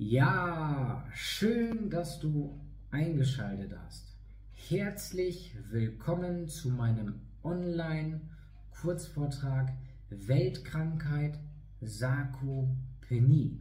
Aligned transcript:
Ja, 0.00 1.04
schön, 1.12 1.90
dass 1.90 2.20
du 2.20 2.56
eingeschaltet 2.92 3.72
hast. 3.76 4.14
Herzlich 4.52 5.56
willkommen 5.72 6.46
zu 6.46 6.68
meinem 6.68 7.14
Online-Kurzvortrag 7.42 9.72
Weltkrankheit 10.08 11.40
Sarkopenie. 11.80 13.58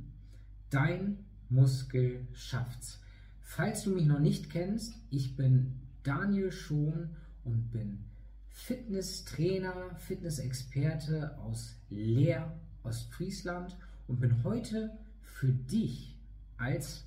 Dein 0.69 1.25
Muskel 1.49 2.27
schafft's. 2.33 3.01
Falls 3.41 3.81
du 3.81 3.95
mich 3.95 4.05
noch 4.05 4.19
nicht 4.19 4.51
kennst, 4.51 4.93
ich 5.09 5.37
bin 5.37 5.81
Daniel 6.03 6.51
Schon 6.51 7.15
und 7.45 7.71
bin 7.71 8.03
Fitnesstrainer, 8.49 9.95
Fitnessexperte 9.95 11.35
aus 11.39 11.81
Leer, 11.89 12.59
Ostfriesland 12.83 13.75
und 14.07 14.19
bin 14.19 14.43
heute 14.43 14.95
für 15.23 15.51
dich 15.51 16.16
als 16.57 17.05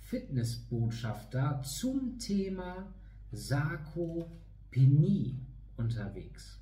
Fitnessbotschafter 0.00 1.62
zum 1.62 2.18
Thema 2.18 2.92
Sarkopenie 3.32 5.36
unterwegs. 5.76 6.58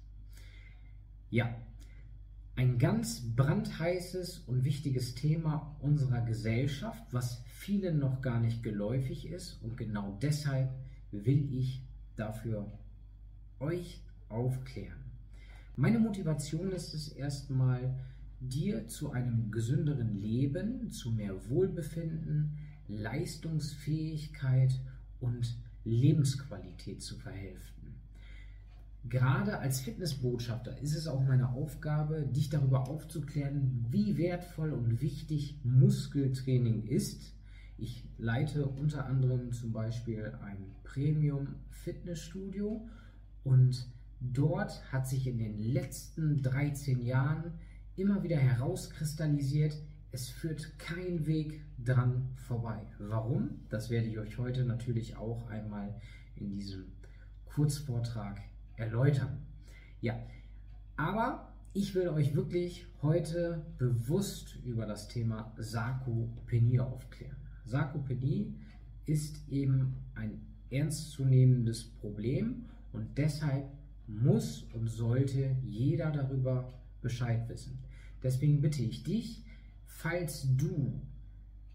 Ja, 1.31 1.55
ein 2.57 2.79
ganz 2.79 3.23
brandheißes 3.37 4.41
und 4.47 4.65
wichtiges 4.65 5.15
Thema 5.15 5.77
unserer 5.81 6.23
Gesellschaft, 6.23 7.05
was 7.13 7.43
vielen 7.47 7.99
noch 7.99 8.23
gar 8.23 8.41
nicht 8.41 8.63
geläufig 8.63 9.29
ist 9.29 9.63
und 9.63 9.77
genau 9.77 10.19
deshalb 10.23 10.71
will 11.13 11.53
ich 11.53 11.83
dafür 12.17 12.67
euch 13.61 14.03
aufklären. 14.29 14.99
Meine 15.77 15.99
Motivation 15.99 16.73
ist 16.73 16.95
es 16.95 17.09
erstmal, 17.09 17.95
dir 18.41 18.89
zu 18.89 19.13
einem 19.13 19.51
gesünderen 19.51 20.15
Leben, 20.15 20.91
zu 20.91 21.11
mehr 21.13 21.49
Wohlbefinden, 21.49 22.59
Leistungsfähigkeit 22.89 24.81
und 25.21 25.57
Lebensqualität 25.85 27.03
zu 27.03 27.17
verhelfen. 27.17 27.77
Gerade 29.09 29.59
als 29.59 29.81
Fitnessbotschafter 29.81 30.79
ist 30.81 30.97
es 30.97 31.07
auch 31.07 31.23
meine 31.23 31.51
Aufgabe, 31.51 32.23
dich 32.23 32.51
darüber 32.51 32.89
aufzuklären, 32.89 33.87
wie 33.91 34.19
wertvoll 34.19 34.73
und 34.73 35.01
wichtig 35.01 35.61
Muskeltraining 35.63 36.83
ist. 36.89 37.33
Ich 37.79 38.05
leite 38.19 38.67
unter 38.67 39.07
anderem 39.07 39.53
zum 39.53 39.73
Beispiel 39.73 40.33
ein 40.43 40.75
Premium 40.83 41.55
Fitnessstudio 41.71 42.89
und 43.45 43.87
dort 44.21 44.93
hat 44.93 45.07
sich 45.07 45.29
in 45.29 45.39
den 45.39 45.57
letzten 45.57 46.43
13 46.43 47.05
Jahren 47.05 47.53
immer 47.97 48.23
wieder 48.23 48.37
herauskristallisiert, 48.37 49.77
es 50.13 50.29
führt 50.29 50.79
kein 50.79 51.27
Weg 51.27 51.63
dran 51.83 52.29
vorbei. 52.35 52.81
Warum? 52.99 53.61
Das 53.69 53.91
werde 53.91 54.07
ich 54.07 54.19
euch 54.19 54.39
heute 54.39 54.65
natürlich 54.65 55.17
auch 55.17 55.49
einmal 55.49 55.95
in 56.37 56.51
diesem 56.51 56.85
Kurzvortrag 57.47 58.41
erläutern. 58.77 59.47
Ja, 60.01 60.19
aber 60.97 61.53
ich 61.73 61.95
will 61.95 62.09
euch 62.09 62.35
wirklich 62.35 62.87
heute 63.03 63.67
bewusst 63.79 64.57
über 64.65 64.87
das 64.87 65.09
Thema 65.09 65.53
Sarkopenie 65.59 66.81
aufklären. 66.81 67.37
Sarkopenie 67.65 68.55
ist 69.05 69.47
eben 69.49 69.97
ein 70.15 70.41
ernstzunehmendes 70.71 71.85
Problem 71.85 72.65
und 72.93 73.19
deshalb 73.19 73.69
muss 74.07 74.63
und 74.73 74.89
sollte 74.89 75.57
jeder 75.63 76.11
darüber 76.11 76.73
Bescheid 77.03 77.49
wissen. 77.49 77.79
Deswegen 78.27 78.61
bitte 78.61 78.83
ich 78.83 79.05
dich, 79.05 79.45
falls 79.85 80.49
du 80.57 81.01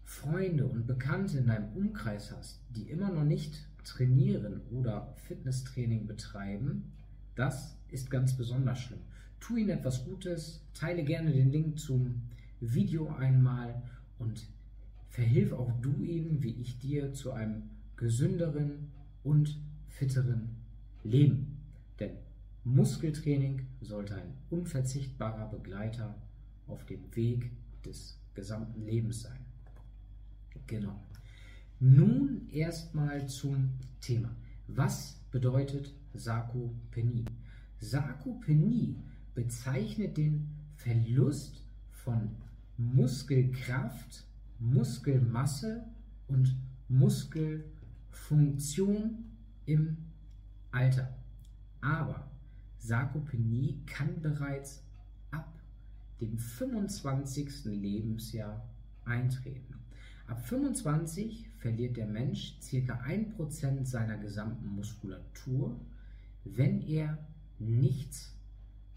Freunde 0.04 0.66
und 0.66 0.86
Bekannte 0.86 1.38
in 1.38 1.46
deinem 1.46 1.72
Umkreis 1.74 2.30
hast, 2.30 2.60
die 2.76 2.90
immer 2.90 3.10
noch 3.10 3.24
nicht 3.24 3.66
trainieren 3.84 4.60
oder 4.70 5.14
Fitnesstraining 5.26 6.06
betreiben, 6.06 6.92
das 7.36 7.74
ist 7.88 8.10
ganz 8.10 8.36
besonders 8.36 8.80
schlimm. 8.80 9.00
Tu 9.40 9.56
ihnen 9.56 9.70
etwas 9.70 10.04
Gutes, 10.04 10.60
teile 10.74 11.04
gerne 11.04 11.32
den 11.32 11.50
Link 11.50 11.78
zum 11.78 12.20
Video 12.60 13.08
einmal 13.08 13.80
und 14.18 14.46
verhilf 15.08 15.54
auch 15.54 15.72
du 15.80 16.02
ihnen, 16.02 16.42
wie 16.42 16.60
ich 16.60 16.78
dir, 16.78 17.14
zu 17.14 17.32
einem 17.32 17.62
gesünderen 17.96 18.90
und 19.24 19.58
fitteren 19.88 20.50
Leben. 21.02 21.62
Denn 21.98 22.10
Muskeltraining 22.64 23.62
sollte 23.80 24.16
ein 24.16 24.34
unverzichtbarer 24.50 25.48
Begleiter 25.48 26.14
auf 26.66 26.84
dem 26.86 27.14
Weg 27.14 27.50
des 27.84 28.18
gesamten 28.34 28.82
Lebens 28.82 29.22
sein. 29.22 29.38
Genau. 30.66 31.00
Nun 31.80 32.48
erstmal 32.50 33.26
zum 33.28 33.70
Thema. 34.00 34.34
Was 34.68 35.20
bedeutet 35.30 35.92
Sarkopenie? 36.14 37.24
Sarkopenie 37.80 38.96
bezeichnet 39.34 40.16
den 40.16 40.48
Verlust 40.76 41.64
von 41.90 42.30
Muskelkraft, 42.76 44.24
Muskelmasse 44.58 45.84
und 46.28 46.54
Muskelfunktion 46.88 49.24
im 49.66 49.96
Alter. 50.70 51.12
Aber 51.80 52.30
Sarkopenie 52.78 53.80
kann 53.86 54.20
bereits 54.20 54.82
dem 56.22 56.38
25. 56.38 57.64
Lebensjahr 57.64 58.64
eintreten. 59.04 59.74
Ab 60.28 60.46
25 60.46 61.50
verliert 61.58 61.96
der 61.96 62.06
Mensch 62.06 62.54
ca. 62.60 62.94
1% 63.04 63.84
seiner 63.84 64.16
gesamten 64.16 64.68
Muskulatur, 64.68 65.78
wenn 66.44 66.80
er 66.80 67.18
nichts 67.58 68.34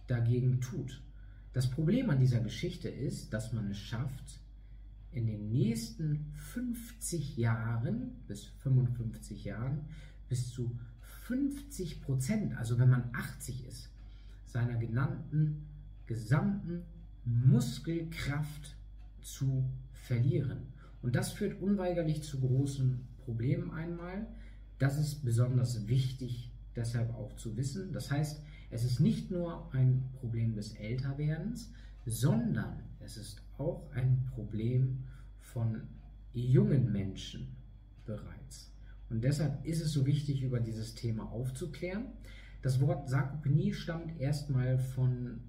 dagegen 0.07 0.61
tut. 0.61 1.01
Das 1.53 1.69
Problem 1.69 2.09
an 2.09 2.19
dieser 2.19 2.41
Geschichte 2.41 2.89
ist, 2.89 3.33
dass 3.33 3.53
man 3.53 3.71
es 3.71 3.79
schafft, 3.79 4.39
in 5.11 5.27
den 5.27 5.51
nächsten 5.51 6.31
50 6.35 7.37
Jahren 7.37 8.11
bis 8.27 8.45
55 8.63 9.45
Jahren 9.45 9.85
bis 10.29 10.49
zu 10.49 10.77
50 11.23 12.01
Prozent, 12.01 12.57
also 12.57 12.77
wenn 12.77 12.89
man 12.89 13.09
80 13.13 13.65
ist, 13.65 13.89
seiner 14.45 14.75
genannten 14.75 15.65
gesamten 16.05 16.83
Muskelkraft 17.25 18.75
zu 19.21 19.69
verlieren. 19.91 20.73
Und 21.01 21.15
das 21.15 21.31
führt 21.31 21.61
unweigerlich 21.61 22.23
zu 22.23 22.39
großen 22.39 23.05
Problemen 23.25 23.71
einmal. 23.71 24.27
Das 24.79 24.97
ist 24.97 25.23
besonders 25.25 25.87
wichtig 25.87 26.51
deshalb 26.75 27.13
auch 27.15 27.35
zu 27.35 27.57
wissen. 27.57 27.93
Das 27.93 28.11
heißt, 28.11 28.41
es 28.69 28.83
ist 28.83 28.99
nicht 28.99 29.31
nur 29.31 29.73
ein 29.73 30.03
Problem 30.19 30.55
des 30.55 30.73
Älterwerdens, 30.73 31.71
sondern 32.05 32.83
es 32.99 33.17
ist 33.17 33.41
auch 33.57 33.91
ein 33.93 34.25
Problem 34.33 35.03
von 35.39 35.81
jungen 36.33 36.91
Menschen 36.91 37.55
bereits. 38.05 38.71
Und 39.09 39.23
deshalb 39.23 39.65
ist 39.65 39.81
es 39.81 39.91
so 39.91 40.05
wichtig, 40.05 40.41
über 40.41 40.59
dieses 40.59 40.95
Thema 40.95 41.31
aufzuklären. 41.31 42.07
Das 42.61 42.81
Wort 42.81 43.09
Sarkopenie 43.09 43.73
stammt 43.73 44.19
erstmal 44.19 44.77
von 44.79 45.39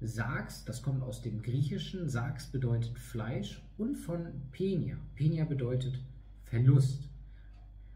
Sarx, 0.00 0.64
das 0.64 0.82
kommt 0.82 1.02
aus 1.02 1.20
dem 1.20 1.42
Griechischen. 1.42 2.08
Sarx 2.08 2.46
bedeutet 2.46 2.98
Fleisch 2.98 3.62
und 3.76 3.96
von 3.96 4.26
Penia. 4.50 4.96
Penia 5.14 5.44
bedeutet 5.44 6.00
Verlust. 6.44 7.08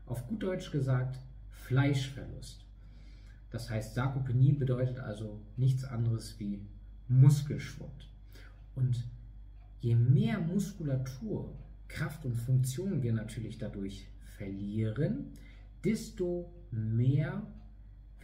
Auf 0.07 0.27
gut 0.27 0.43
Deutsch 0.43 0.71
gesagt 0.71 1.19
Fleischverlust. 1.51 2.65
Das 3.51 3.71
heißt, 3.71 3.95
Sarkopenie 3.95 4.53
bedeutet 4.53 4.99
also 4.99 5.41
nichts 5.57 5.85
anderes 5.85 6.39
wie 6.39 6.61
Muskelschwund. 7.09 8.11
Und 8.75 9.09
je 9.81 9.95
mehr 9.95 10.41
Muskulatur, 10.41 11.57
Kraft 11.89 12.25
und 12.25 12.35
Funktion 12.35 13.03
wir 13.03 13.13
natürlich 13.13 13.57
dadurch 13.59 14.09
verlieren, 14.37 15.33
desto 15.85 16.53
mehr 16.71 17.47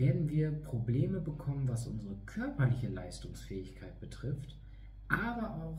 werden 0.01 0.29
wir 0.31 0.51
Probleme 0.51 1.21
bekommen, 1.21 1.69
was 1.69 1.87
unsere 1.87 2.17
körperliche 2.27 2.89
Leistungsfähigkeit 2.89 4.01
betrifft, 4.01 4.57
aber 5.09 5.55
auch 5.55 5.79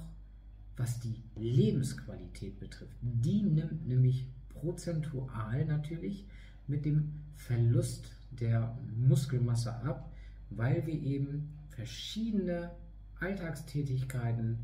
was 0.77 1.00
die 1.00 1.15
Lebensqualität 1.35 2.59
betrifft. 2.59 2.95
Die 3.01 3.41
nimmt 3.41 3.88
nämlich 3.88 4.27
prozentual 4.50 5.65
natürlich 5.65 6.27
mit 6.68 6.85
dem 6.85 7.13
Verlust 7.35 8.12
der 8.29 8.77
Muskelmasse 8.95 9.73
ab, 9.83 10.12
weil 10.51 10.85
wir 10.85 11.01
eben 11.01 11.50
verschiedene 11.69 12.71
Alltagstätigkeiten 13.19 14.59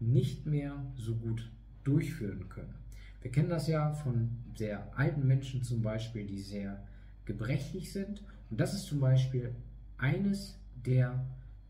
nicht 0.00 0.46
mehr 0.46 0.84
so 0.96 1.14
gut 1.14 1.50
durchführen 1.84 2.48
können. 2.48 2.74
Wir 3.20 3.30
kennen 3.30 3.50
das 3.50 3.68
ja 3.68 3.92
von 3.92 4.30
sehr 4.56 4.90
alten 4.96 5.26
Menschen 5.26 5.62
zum 5.62 5.82
Beispiel, 5.82 6.26
die 6.26 6.40
sehr 6.40 6.82
gebrechlich 7.24 7.92
sind. 7.92 8.22
Und 8.52 8.60
das 8.60 8.74
ist 8.74 8.84
zum 8.84 9.00
Beispiel 9.00 9.54
eines 9.96 10.58
der 10.84 11.24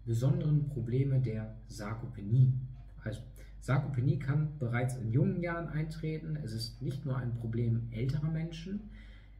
besonderen 0.04 0.66
Probleme 0.66 1.20
der 1.20 1.54
Sarkopenie. 1.68 2.52
Also 3.04 3.20
Sarkopenie 3.60 4.18
kann 4.18 4.58
bereits 4.58 4.96
in 4.96 5.12
jungen 5.12 5.40
Jahren 5.40 5.68
eintreten. 5.68 6.36
Es 6.42 6.52
ist 6.52 6.82
nicht 6.82 7.06
nur 7.06 7.16
ein 7.16 7.36
Problem 7.36 7.86
älterer 7.92 8.32
Menschen, 8.32 8.80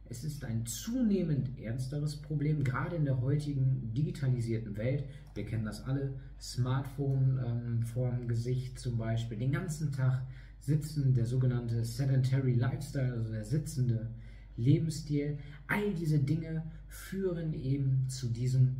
es 0.05 0.23
ist 0.23 0.45
ein 0.45 0.65
zunehmend 0.65 1.59
ernsteres 1.59 2.15
Problem, 2.15 2.63
gerade 2.63 2.95
in 2.95 3.03
der 3.03 3.19
heutigen 3.19 3.91
digitalisierten 3.93 4.77
Welt. 4.77 5.03
Wir 5.35 5.45
kennen 5.45 5.65
das 5.65 5.83
alle, 5.83 6.13
Smartphone 6.39 7.41
ähm, 7.45 7.83
vorm 7.83 8.29
Gesicht 8.29 8.79
zum 8.79 8.97
Beispiel, 8.97 9.37
den 9.37 9.51
ganzen 9.51 9.91
Tag 9.91 10.21
sitzen, 10.61 11.13
der 11.13 11.25
sogenannte 11.25 11.83
sedentary 11.83 12.53
Lifestyle, 12.53 13.11
also 13.11 13.33
der 13.33 13.43
sitzende 13.43 14.11
Lebensstil. 14.57 15.37
All 15.67 15.93
diese 15.93 16.19
Dinge 16.19 16.63
führen 16.87 17.53
eben 17.53 18.07
zu 18.09 18.29
diesem 18.29 18.77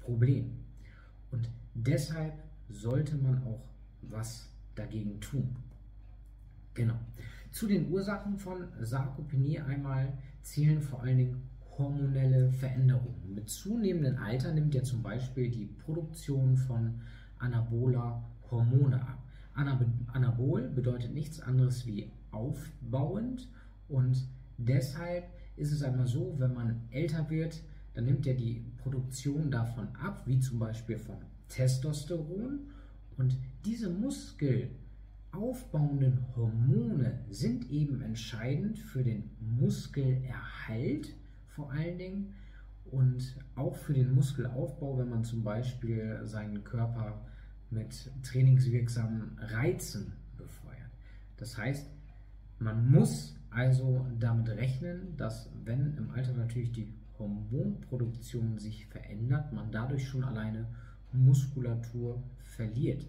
Problem. 0.00 0.50
Und 1.30 1.48
deshalb 1.74 2.34
sollte 2.68 3.16
man 3.16 3.42
auch 3.44 3.62
was 4.02 4.48
dagegen 4.74 5.20
tun. 5.20 5.56
Genau. 6.74 6.98
Zu 7.50 7.66
den 7.66 7.90
Ursachen 7.90 8.38
von 8.38 8.68
Sarkopenie 8.80 9.60
einmal 9.60 10.12
zählen 10.42 10.80
vor 10.80 11.02
allen 11.02 11.18
Dingen 11.18 11.42
hormonelle 11.78 12.50
Veränderungen. 12.50 13.34
Mit 13.34 13.48
zunehmendem 13.48 14.18
Alter 14.22 14.52
nimmt 14.52 14.74
ja 14.74 14.82
zum 14.82 15.02
Beispiel 15.02 15.50
die 15.50 15.66
Produktion 15.66 16.56
von 16.56 17.00
anaboler 17.38 18.22
Hormone 18.50 19.00
ab. 19.00 19.18
Anabol 19.54 20.68
bedeutet 20.68 21.12
nichts 21.12 21.40
anderes 21.40 21.86
wie 21.86 22.10
aufbauend 22.30 23.48
und 23.88 24.26
deshalb 24.68 25.24
ist 25.56 25.72
es 25.72 25.82
einmal 25.82 26.06
so, 26.06 26.34
wenn 26.38 26.54
man 26.54 26.82
älter 26.90 27.28
wird, 27.30 27.62
dann 27.94 28.04
nimmt 28.06 28.24
ja 28.26 28.34
die 28.34 28.64
Produktion 28.78 29.50
davon 29.50 29.88
ab, 29.96 30.22
wie 30.26 30.40
zum 30.40 30.58
Beispiel 30.58 30.98
von 30.98 31.16
Testosteron 31.48 32.60
und 33.16 33.38
diese 33.64 33.88
muskelaufbauenden 33.90 36.26
Hormone 36.34 37.20
sind 37.30 37.70
eben 37.70 38.00
entscheidend 38.00 38.76
für 38.78 39.04
den 39.04 39.30
Muskelerhalt 39.40 41.14
vor 41.48 41.70
allen 41.72 41.98
Dingen 41.98 42.34
und 42.90 43.36
auch 43.54 43.76
für 43.76 43.94
den 43.94 44.12
Muskelaufbau, 44.14 44.98
wenn 44.98 45.10
man 45.10 45.22
zum 45.24 45.44
Beispiel 45.44 46.20
seinen 46.24 46.64
Körper 46.64 47.24
mit 47.70 48.10
trainingswirksamen 48.22 49.38
Reizen 49.38 50.14
befeuert. 50.36 50.90
Das 51.36 51.56
heißt, 51.56 51.88
man 52.58 52.90
muss 52.90 53.36
also 53.54 54.06
damit 54.18 54.48
rechnen, 54.48 55.16
dass 55.16 55.50
wenn 55.64 55.96
im 55.96 56.10
Alter 56.10 56.32
natürlich 56.32 56.72
die 56.72 56.92
Hormonproduktion 57.18 58.58
sich 58.58 58.86
verändert, 58.86 59.52
man 59.52 59.70
dadurch 59.70 60.08
schon 60.08 60.24
alleine 60.24 60.66
Muskulatur 61.12 62.22
verliert. 62.42 63.06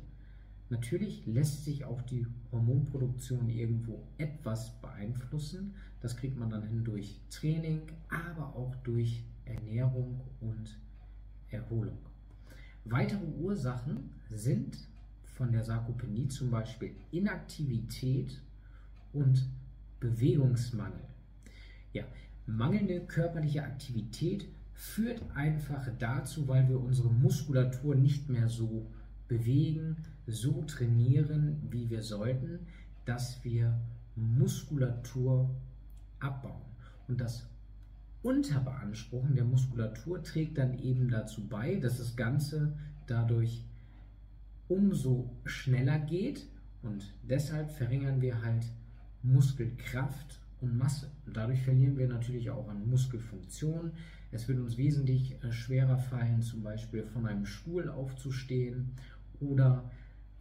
Natürlich 0.69 1.25
lässt 1.25 1.66
sich 1.66 1.86
auch 1.86 2.01
die 2.01 2.25
Hormonproduktion 2.51 3.50
irgendwo 3.50 4.04
etwas 4.18 4.80
beeinflussen. 4.81 5.75
Das 6.01 6.18
kriegt 6.18 6.38
man 6.38 6.50
dann 6.50 6.68
hin 6.68 6.84
durch 6.84 7.22
Training, 7.30 7.81
aber 8.10 8.56
auch 8.56 8.75
durch 8.78 9.24
Ernährung 9.45 10.22
und 10.42 10.78
Erholung. 11.50 11.98
Weitere 12.86 13.24
Ursachen 13.40 14.10
sind 14.30 14.78
von 15.24 15.51
der 15.51 15.63
Sarkopenie 15.63 16.28
zum 16.28 16.51
Beispiel 16.51 16.95
Inaktivität 17.12 18.42
und 19.13 19.48
Bewegungsmangel. 20.04 21.00
Ja, 21.94 22.04
mangelnde 22.46 23.00
körperliche 23.02 23.64
Aktivität 23.64 24.50
führt 24.74 25.22
einfach 25.34 25.88
dazu, 25.98 26.48
weil 26.50 26.68
wir 26.68 26.80
unsere 26.80 27.10
Muskulatur 27.10 27.96
nicht 27.96 28.30
mehr 28.30 28.50
so 28.50 28.86
bewegen, 29.30 29.96
so 30.28 30.64
trainieren, 30.64 31.62
wie 31.70 31.90
wir 31.90 32.02
sollten, 32.02 32.60
dass 33.06 33.44
wir 33.46 33.80
Muskulatur 34.16 35.50
abbauen. 36.20 36.62
Und 37.08 37.22
das 37.22 37.48
Unterbeanspruchen 38.24 39.36
der 39.36 39.46
Muskulatur 39.46 40.22
trägt 40.22 40.58
dann 40.58 40.78
eben 40.80 41.10
dazu 41.10 41.48
bei, 41.48 41.76
dass 41.76 41.98
das 41.98 42.16
Ganze 42.16 42.74
dadurch 43.08 43.64
umso 44.68 45.30
schneller 45.46 46.00
geht 46.00 46.46
und 46.82 47.14
deshalb 47.24 47.72
verringern 47.72 48.22
wir 48.22 48.42
halt 48.42 48.66
Muskelkraft 49.24 50.40
und 50.62 50.78
Masse. 50.78 51.10
Und 51.25 51.36
dadurch 51.36 51.62
verlieren 51.62 51.98
wir 51.98 52.08
natürlich 52.08 52.50
auch 52.50 52.70
an 52.70 52.90
Muskelfunktion. 52.90 53.92
Es 54.31 54.48
wird 54.48 54.60
uns 54.60 54.78
wesentlich 54.78 55.44
äh, 55.44 55.52
schwerer 55.52 55.98
fallen, 55.98 56.42
zum 56.42 56.64
Beispiel 56.64 57.06
von 57.06 57.25
einem 57.25 57.46
Stuhl 57.46 57.90
aufzustehen 57.90 58.92
oder 59.40 59.90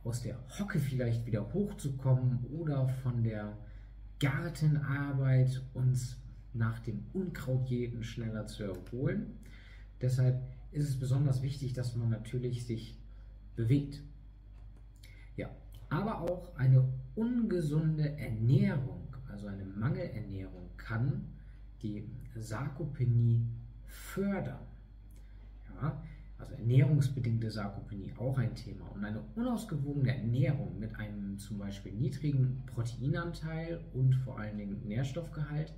aus 0.05 0.23
der 0.23 0.38
Hocke 0.58 0.79
vielleicht 0.79 1.26
wieder 1.26 1.52
hochzukommen 1.52 2.44
oder 2.52 2.88
von 2.88 3.23
der 3.23 3.56
Gartenarbeit 4.19 5.62
uns 5.75 6.17
nach 6.55 6.78
dem 6.81 7.05
Unkrautjäten 7.12 8.02
schneller 8.05 8.46
zu 8.46 8.64
erholen. 8.64 9.38
Deshalb 10.00 10.43
ist 10.73 10.88
es 10.88 10.99
besonders 10.99 11.43
wichtig, 11.43 11.73
dass 11.73 11.96
man 11.96 12.11
natürlich 12.11 12.67
sich 12.67 12.99
bewegt. 13.56 14.02
Aber 15.92 16.22
auch 16.22 16.56
eine 16.56 16.82
ungesunde 17.14 18.18
Ernährung, 18.18 19.14
also 19.30 19.46
eine 19.46 19.64
Mangelernährung, 19.64 20.70
kann 20.78 21.24
die 21.82 22.08
Sarkopenie 22.34 23.46
fördern. 23.86 24.66
Ja, 25.74 26.02
also 26.38 26.54
ernährungsbedingte 26.54 27.50
Sarkopenie 27.50 28.14
auch 28.16 28.38
ein 28.38 28.54
Thema. 28.54 28.86
Und 28.86 29.04
eine 29.04 29.20
unausgewogene 29.36 30.16
Ernährung 30.16 30.78
mit 30.78 30.96
einem 30.96 31.38
zum 31.38 31.58
Beispiel 31.58 31.92
niedrigen 31.92 32.62
Proteinanteil 32.74 33.84
und 33.92 34.14
vor 34.14 34.38
allen 34.40 34.56
Dingen 34.56 34.88
Nährstoffgehalt 34.88 35.74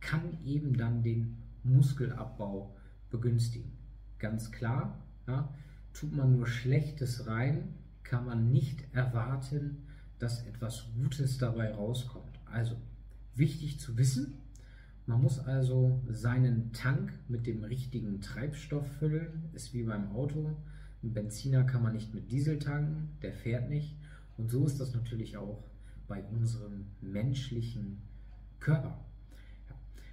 kann 0.00 0.38
eben 0.46 0.78
dann 0.78 1.02
den 1.02 1.36
Muskelabbau 1.62 2.74
begünstigen. 3.10 3.72
Ganz 4.18 4.50
klar, 4.50 4.98
ja, 5.26 5.52
tut 5.92 6.16
man 6.16 6.32
nur 6.32 6.46
Schlechtes 6.46 7.26
rein, 7.26 7.74
kann 8.08 8.24
man 8.24 8.50
nicht 8.50 8.82
erwarten, 8.92 9.82
dass 10.18 10.44
etwas 10.46 10.86
Gutes 10.94 11.38
dabei 11.38 11.74
rauskommt. 11.74 12.40
Also 12.46 12.76
wichtig 13.34 13.78
zu 13.78 13.96
wissen, 13.96 14.34
man 15.06 15.22
muss 15.22 15.38
also 15.38 16.00
seinen 16.08 16.72
Tank 16.72 17.12
mit 17.28 17.46
dem 17.46 17.64
richtigen 17.64 18.20
Treibstoff 18.20 18.86
füllen, 18.98 19.44
ist 19.52 19.72
wie 19.72 19.84
beim 19.84 20.10
Auto. 20.12 20.56
Ein 21.02 21.12
Benziner 21.12 21.64
kann 21.64 21.82
man 21.82 21.94
nicht 21.94 22.14
mit 22.14 22.30
Diesel 22.30 22.58
tanken, 22.58 23.10
der 23.22 23.32
fährt 23.32 23.70
nicht. 23.70 23.96
Und 24.36 24.50
so 24.50 24.66
ist 24.66 24.80
das 24.80 24.94
natürlich 24.94 25.36
auch 25.36 25.62
bei 26.08 26.22
unserem 26.24 26.86
menschlichen 27.00 27.98
Körper. 28.58 28.98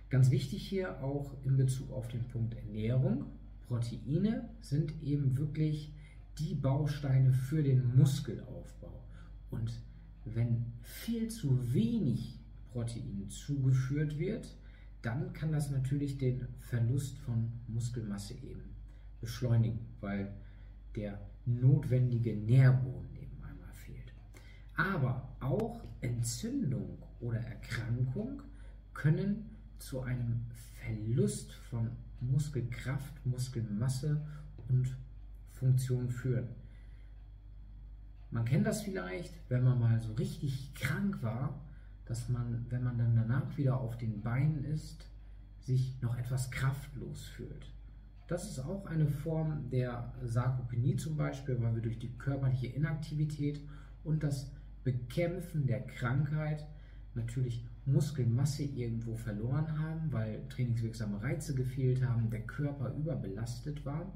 Ganz 0.09 0.31
wichtig 0.31 0.67
hier 0.67 1.01
auch 1.03 1.33
in 1.45 1.57
Bezug 1.57 1.91
auf 1.91 2.07
den 2.07 2.23
Punkt 2.27 2.55
Ernährung. 2.55 3.25
Proteine 3.67 4.49
sind 4.61 5.01
eben 5.01 5.37
wirklich 5.37 5.93
die 6.37 6.55
Bausteine 6.55 7.31
für 7.31 7.63
den 7.63 7.95
Muskelaufbau. 7.95 9.03
Und 9.51 9.71
wenn 10.25 10.65
viel 10.81 11.29
zu 11.29 11.73
wenig 11.73 12.39
Protein 12.71 13.29
zugeführt 13.29 14.17
wird, 14.17 14.55
dann 15.01 15.33
kann 15.33 15.51
das 15.51 15.69
natürlich 15.69 16.17
den 16.17 16.47
Verlust 16.59 17.17
von 17.19 17.51
Muskelmasse 17.67 18.33
eben 18.33 18.75
beschleunigen, 19.21 19.79
weil 20.01 20.33
der 20.95 21.19
notwendige 21.45 22.35
Nährboden 22.35 23.15
eben 23.15 23.43
einmal 23.43 23.73
fehlt. 23.73 24.13
Aber 24.75 25.35
auch 25.39 25.81
Entzündung 26.01 26.97
oder 27.19 27.39
Erkrankung 27.39 28.41
können 28.93 29.45
zu 29.77 30.01
einem 30.01 30.45
Verlust 30.81 31.53
von 31.53 31.91
Muskelkraft, 32.19 33.25
Muskelmasse 33.25 34.25
und 34.67 34.97
Funktion 35.55 36.09
führen. 36.09 36.47
Man 38.31 38.45
kennt 38.45 38.67
das 38.67 38.81
vielleicht, 38.81 39.33
wenn 39.49 39.63
man 39.63 39.79
mal 39.79 39.99
so 39.99 40.13
richtig 40.13 40.73
krank 40.73 41.21
war, 41.21 41.61
dass 42.05 42.29
man, 42.29 42.65
wenn 42.69 42.83
man 42.83 42.97
dann 42.97 43.15
danach 43.15 43.57
wieder 43.57 43.79
auf 43.79 43.97
den 43.97 44.21
Beinen 44.21 44.63
ist, 44.65 45.07
sich 45.61 45.99
noch 46.01 46.17
etwas 46.17 46.51
kraftlos 46.51 47.25
fühlt. 47.25 47.71
Das 48.27 48.49
ist 48.49 48.59
auch 48.59 48.85
eine 48.87 49.07
Form 49.07 49.69
der 49.69 50.13
Sarkopenie 50.23 50.95
zum 50.95 51.15
Beispiel, 51.15 51.61
weil 51.61 51.75
wir 51.75 51.81
durch 51.81 51.99
die 51.99 52.17
körperliche 52.17 52.67
Inaktivität 52.67 53.61
und 54.03 54.23
das 54.23 54.51
Bekämpfen 54.83 55.65
der 55.65 55.81
Krankheit 55.85 56.65
natürlich 57.13 57.65
Muskelmasse 57.85 58.63
irgendwo 58.63 59.15
verloren 59.15 59.79
haben, 59.79 60.11
weil 60.11 60.41
trainingswirksame 60.49 61.21
Reize 61.21 61.53
gefehlt 61.53 62.03
haben, 62.03 62.29
der 62.29 62.41
Körper 62.41 62.93
überbelastet 62.95 63.85
war. 63.85 64.11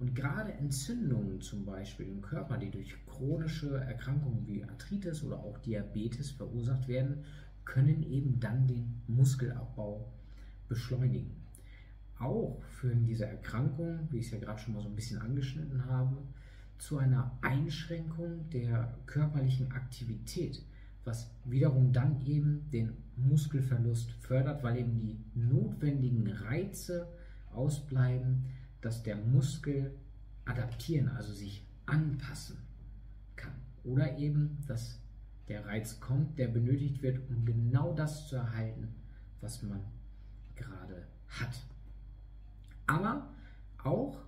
Und 0.00 0.14
gerade 0.14 0.54
Entzündungen 0.54 1.42
zum 1.42 1.66
Beispiel 1.66 2.08
im 2.08 2.22
Körper, 2.22 2.56
die 2.56 2.70
durch 2.70 2.96
chronische 3.06 3.76
Erkrankungen 3.76 4.46
wie 4.46 4.64
Arthritis 4.64 5.22
oder 5.22 5.38
auch 5.38 5.58
Diabetes 5.58 6.30
verursacht 6.30 6.88
werden, 6.88 7.22
können 7.66 8.02
eben 8.02 8.40
dann 8.40 8.66
den 8.66 9.02
Muskelabbau 9.08 10.10
beschleunigen. 10.68 11.30
Auch 12.18 12.62
führen 12.64 13.04
diese 13.04 13.26
Erkrankungen, 13.26 14.08
wie 14.10 14.18
ich 14.18 14.26
es 14.26 14.32
ja 14.32 14.38
gerade 14.38 14.58
schon 14.58 14.72
mal 14.72 14.82
so 14.82 14.88
ein 14.88 14.96
bisschen 14.96 15.20
angeschnitten 15.20 15.84
habe, 15.84 16.16
zu 16.78 16.96
einer 16.96 17.38
Einschränkung 17.42 18.48
der 18.50 18.96
körperlichen 19.04 19.70
Aktivität, 19.72 20.62
was 21.04 21.30
wiederum 21.44 21.92
dann 21.92 22.24
eben 22.24 22.70
den 22.70 22.96
Muskelverlust 23.16 24.12
fördert, 24.12 24.62
weil 24.62 24.78
eben 24.78 24.98
die 24.98 25.18
notwendigen 25.34 26.26
Reize 26.26 27.06
ausbleiben, 27.52 28.46
dass 28.80 29.02
der 29.02 29.16
Muskel 29.16 29.94
adaptieren, 30.44 31.08
also 31.08 31.32
sich 31.32 31.64
anpassen 31.86 32.56
kann. 33.36 33.52
Oder 33.84 34.18
eben, 34.18 34.58
dass 34.66 34.98
der 35.48 35.66
Reiz 35.66 36.00
kommt, 36.00 36.38
der 36.38 36.48
benötigt 36.48 37.02
wird, 37.02 37.18
um 37.28 37.44
genau 37.44 37.94
das 37.94 38.28
zu 38.28 38.36
erhalten, 38.36 38.88
was 39.40 39.62
man 39.62 39.80
gerade 40.54 41.06
hat. 41.28 41.60
Aber 42.86 43.28
auch 43.82 44.18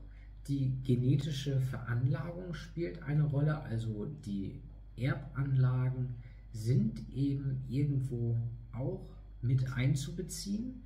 die 0.48 0.72
genetische 0.82 1.60
Veranlagung 1.60 2.54
spielt 2.54 3.02
eine 3.02 3.22
Rolle, 3.22 3.60
also 3.60 4.06
die 4.24 4.60
Erbanlagen 4.96 6.14
sind 6.52 7.08
eben 7.14 7.62
irgendwo 7.68 8.36
auch 8.72 9.08
mit 9.40 9.72
einzubeziehen. 9.72 10.82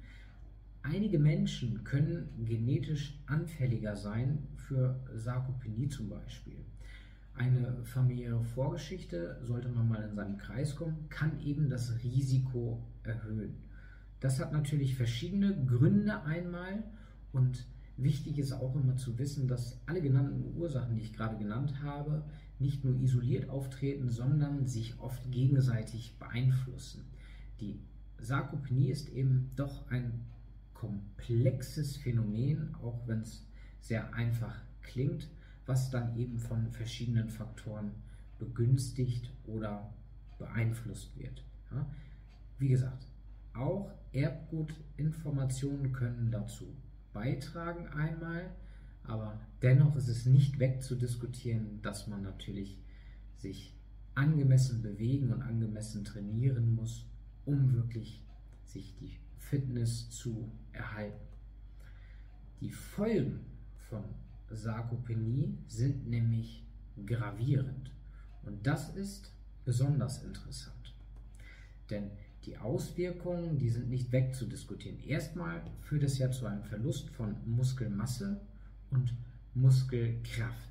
Einige 0.89 1.19
Menschen 1.19 1.83
können 1.83 2.29
genetisch 2.45 3.19
anfälliger 3.27 3.97
sein 3.97 4.47
für 4.55 5.01
Sarkopenie 5.17 5.89
zum 5.89 6.09
Beispiel. 6.09 6.65
Eine 7.35 7.83
familiäre 7.83 8.41
Vorgeschichte, 8.45 9.41
sollte 9.43 9.69
man 9.69 9.89
mal 9.89 10.09
in 10.09 10.15
seinen 10.15 10.39
Kreis 10.39 10.77
kommen, 10.77 11.09
kann 11.09 11.41
eben 11.41 11.69
das 11.69 11.93
Risiko 12.05 12.87
erhöhen. 13.03 13.57
Das 14.21 14.39
hat 14.39 14.53
natürlich 14.53 14.95
verschiedene 14.95 15.57
Gründe 15.67 16.23
einmal 16.23 16.85
und 17.33 17.67
wichtig 17.97 18.39
ist 18.39 18.53
auch 18.53 18.77
immer 18.77 18.97
zu 18.97 19.19
wissen, 19.19 19.49
dass 19.49 19.81
alle 19.87 20.01
genannten 20.01 20.57
Ursachen, 20.57 20.95
die 20.95 21.03
ich 21.03 21.13
gerade 21.13 21.37
genannt 21.37 21.83
habe, 21.83 22.25
nicht 22.61 22.85
nur 22.85 22.95
isoliert 22.95 23.49
auftreten, 23.49 24.09
sondern 24.09 24.69
sich 24.69 25.01
oft 25.01 25.33
gegenseitig 25.33 26.17
beeinflussen. 26.21 27.03
Die 27.59 27.81
Sarkopenie 28.19 28.91
ist 28.91 29.09
eben 29.09 29.51
doch 29.57 29.91
ein 29.91 30.25
komplexes 30.81 31.97
Phänomen, 31.97 32.75
auch 32.83 33.07
wenn 33.07 33.21
es 33.21 33.47
sehr 33.81 34.13
einfach 34.15 34.55
klingt, 34.83 35.29
was 35.65 35.91
dann 35.91 36.17
eben 36.17 36.39
von 36.39 36.71
verschiedenen 36.71 37.29
Faktoren 37.29 37.93
begünstigt 38.39 39.31
oder 39.47 39.93
beeinflusst 40.39 41.17
wird. 41.19 41.43
Ja? 41.71 41.87
Wie 42.59 42.69
gesagt, 42.69 43.07
auch 43.55 43.91
Erbgutinformationen 44.13 45.93
können 45.93 46.31
dazu 46.31 46.67
beitragen 47.13 47.87
einmal, 47.89 48.51
aber 49.05 49.41
dennoch 49.63 49.97
ist 49.97 50.09
es 50.09 50.27
nicht 50.27 50.59
wegzudiskutieren, 50.59 51.81
dass 51.83 52.07
man 52.07 52.23
natürlich 52.23 52.79
sich 53.37 53.75
angemessen 54.15 54.83
bewegen 54.83 55.33
und 55.33 55.43
angemessen 55.43 56.05
trainieren 56.05 56.75
muss, 56.75 57.07
um 57.45 57.73
wirklich 57.73 58.23
sich 58.65 58.97
die 58.97 59.19
Fitness 59.39 60.11
zu 60.11 60.51
erhalten. 60.77 61.27
Die 62.61 62.71
Folgen 62.71 63.45
von 63.89 64.05
Sarkopenie 64.51 65.59
sind 65.67 66.09
nämlich 66.09 66.65
gravierend 67.05 67.91
und 68.45 68.67
das 68.67 68.95
ist 68.95 69.33
besonders 69.65 70.23
interessant. 70.23 70.95
Denn 71.91 72.11
die 72.45 72.57
Auswirkungen, 72.59 73.59
die 73.59 73.69
sind 73.69 73.91
nicht 73.91 74.13
wegzudiskutieren. 74.13 75.01
Erstmal 75.01 75.63
führt 75.81 76.05
es 76.05 76.19
ja 76.19 76.31
zu 76.31 76.47
einem 76.47 76.63
Verlust 76.63 77.11
von 77.11 77.37
Muskelmasse 77.45 78.41
und 78.91 79.15
Muskelkraft. 79.55 80.69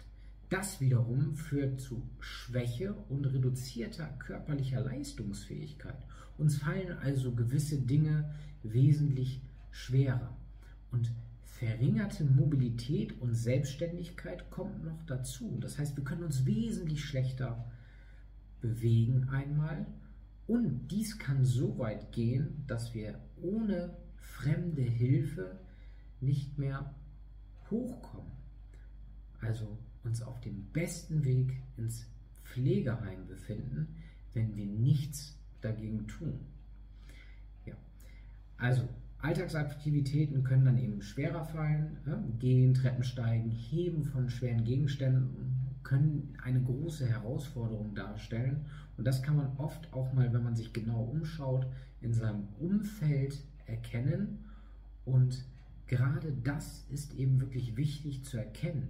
Das 0.49 0.79
wiederum 0.79 1.35
führt 1.35 1.81
zu 1.81 2.01
Schwäche 2.19 2.93
und 3.09 3.25
reduzierter 3.25 4.07
körperlicher 4.19 4.81
Leistungsfähigkeit. 4.81 5.97
Uns 6.37 6.57
fallen 6.57 6.97
also 6.99 7.33
gewisse 7.33 7.77
Dinge 7.77 8.31
wesentlich 8.63 9.41
schwerer. 9.75 10.35
Und 10.91 11.11
verringerte 11.43 12.23
Mobilität 12.23 13.19
und 13.21 13.33
Selbstständigkeit 13.33 14.49
kommt 14.49 14.83
noch 14.85 15.03
dazu. 15.05 15.57
Das 15.59 15.77
heißt, 15.77 15.95
wir 15.97 16.03
können 16.03 16.23
uns 16.23 16.45
wesentlich 16.45 17.03
schlechter 17.03 17.65
bewegen 18.61 19.29
einmal 19.29 19.85
und 20.47 20.87
dies 20.89 21.19
kann 21.19 21.43
so 21.43 21.77
weit 21.77 22.11
gehen, 22.13 22.63
dass 22.67 22.93
wir 22.93 23.19
ohne 23.41 23.95
fremde 24.17 24.81
Hilfe 24.81 25.59
nicht 26.21 26.57
mehr 26.57 26.93
hochkommen. 27.69 28.31
Also 29.41 29.77
uns 30.03 30.21
auf 30.21 30.39
dem 30.41 30.65
besten 30.71 31.25
Weg 31.25 31.61
ins 31.77 32.07
Pflegeheim 32.43 33.27
befinden, 33.27 33.95
wenn 34.33 34.55
wir 34.55 34.65
nichts 34.65 35.37
dagegen 35.61 36.07
tun. 36.07 36.39
Ja. 37.65 37.75
Also 38.57 38.87
Alltagsaktivitäten 39.25 40.43
können 40.43 40.65
dann 40.65 40.77
eben 40.77 41.01
schwerer 41.01 41.43
fallen. 41.45 41.97
Ja? 42.05 42.23
Gehen, 42.39 42.75
Treppen 42.75 43.03
steigen, 43.03 43.49
Heben 43.49 44.03
von 44.03 44.29
schweren 44.29 44.63
Gegenständen 44.63 45.55
können 45.83 46.35
eine 46.43 46.61
große 46.61 47.07
Herausforderung 47.07 47.95
darstellen. 47.95 48.65
Und 48.97 49.05
das 49.05 49.23
kann 49.23 49.37
man 49.37 49.57
oft 49.57 49.91
auch 49.93 50.13
mal, 50.13 50.31
wenn 50.31 50.43
man 50.43 50.55
sich 50.55 50.73
genau 50.73 51.03
umschaut, 51.03 51.65
in 52.01 52.13
seinem 52.13 52.47
Umfeld 52.59 53.41
erkennen. 53.65 54.45
Und 55.05 55.43
gerade 55.87 56.31
das 56.43 56.85
ist 56.91 57.15
eben 57.15 57.39
wirklich 57.39 57.77
wichtig 57.77 58.23
zu 58.23 58.37
erkennen, 58.37 58.89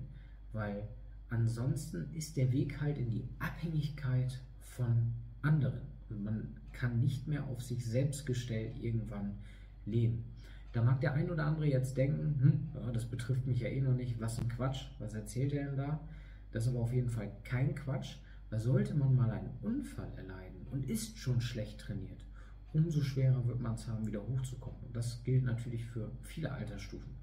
weil 0.51 0.83
ansonsten 1.29 2.13
ist 2.13 2.35
der 2.35 2.51
Weg 2.51 2.81
halt 2.81 2.97
in 2.97 3.09
die 3.09 3.23
Abhängigkeit 3.39 4.41
von 4.59 5.13
anderen. 5.41 5.81
Und 6.09 6.23
man 6.23 6.47
kann 6.73 6.99
nicht 6.99 7.27
mehr 7.27 7.45
auf 7.45 7.61
sich 7.61 7.85
selbst 7.85 8.25
gestellt 8.25 8.77
irgendwann 8.81 9.37
leben. 9.85 10.25
Da 10.73 10.81
mag 10.81 10.99
der 10.99 11.13
ein 11.13 11.29
oder 11.29 11.45
andere 11.45 11.67
jetzt 11.67 11.95
denken, 11.95 12.69
hm, 12.73 12.93
das 12.93 13.05
betrifft 13.05 13.47
mich 13.47 13.61
ja 13.61 13.69
eh 13.69 13.81
noch 13.81 13.95
nicht, 13.95 14.19
was 14.19 14.39
ein 14.39 14.49
Quatsch, 14.49 14.87
was 14.99 15.13
erzählt 15.13 15.53
er 15.53 15.67
denn 15.67 15.77
da? 15.77 15.99
Das 16.51 16.63
ist 16.63 16.69
aber 16.69 16.81
auf 16.81 16.93
jeden 16.93 17.09
Fall 17.09 17.31
kein 17.43 17.75
Quatsch, 17.75 18.17
weil 18.49 18.59
sollte 18.59 18.93
man 18.93 19.15
mal 19.15 19.31
einen 19.31 19.51
Unfall 19.61 20.11
erleiden 20.17 20.67
und 20.71 20.89
ist 20.89 21.17
schon 21.17 21.39
schlecht 21.39 21.79
trainiert, 21.79 22.25
umso 22.73 23.01
schwerer 23.01 23.47
wird 23.47 23.61
man 23.61 23.75
es 23.75 23.87
haben, 23.87 24.05
wieder 24.05 24.27
hochzukommen. 24.27 24.81
Und 24.85 24.95
das 24.95 25.23
gilt 25.23 25.45
natürlich 25.45 25.85
für 25.85 26.11
viele 26.21 26.51
Altersstufen. 26.51 27.13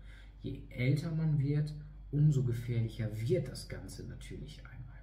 Je 0.40 0.62
älter 0.70 1.10
man 1.10 1.38
wird, 1.38 1.74
umso 2.10 2.42
gefährlicher 2.42 3.08
wird 3.20 3.48
das 3.48 3.68
Ganze 3.68 4.04
natürlich 4.04 4.60
einmal. 4.64 4.98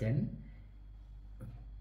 Denn 0.00 0.30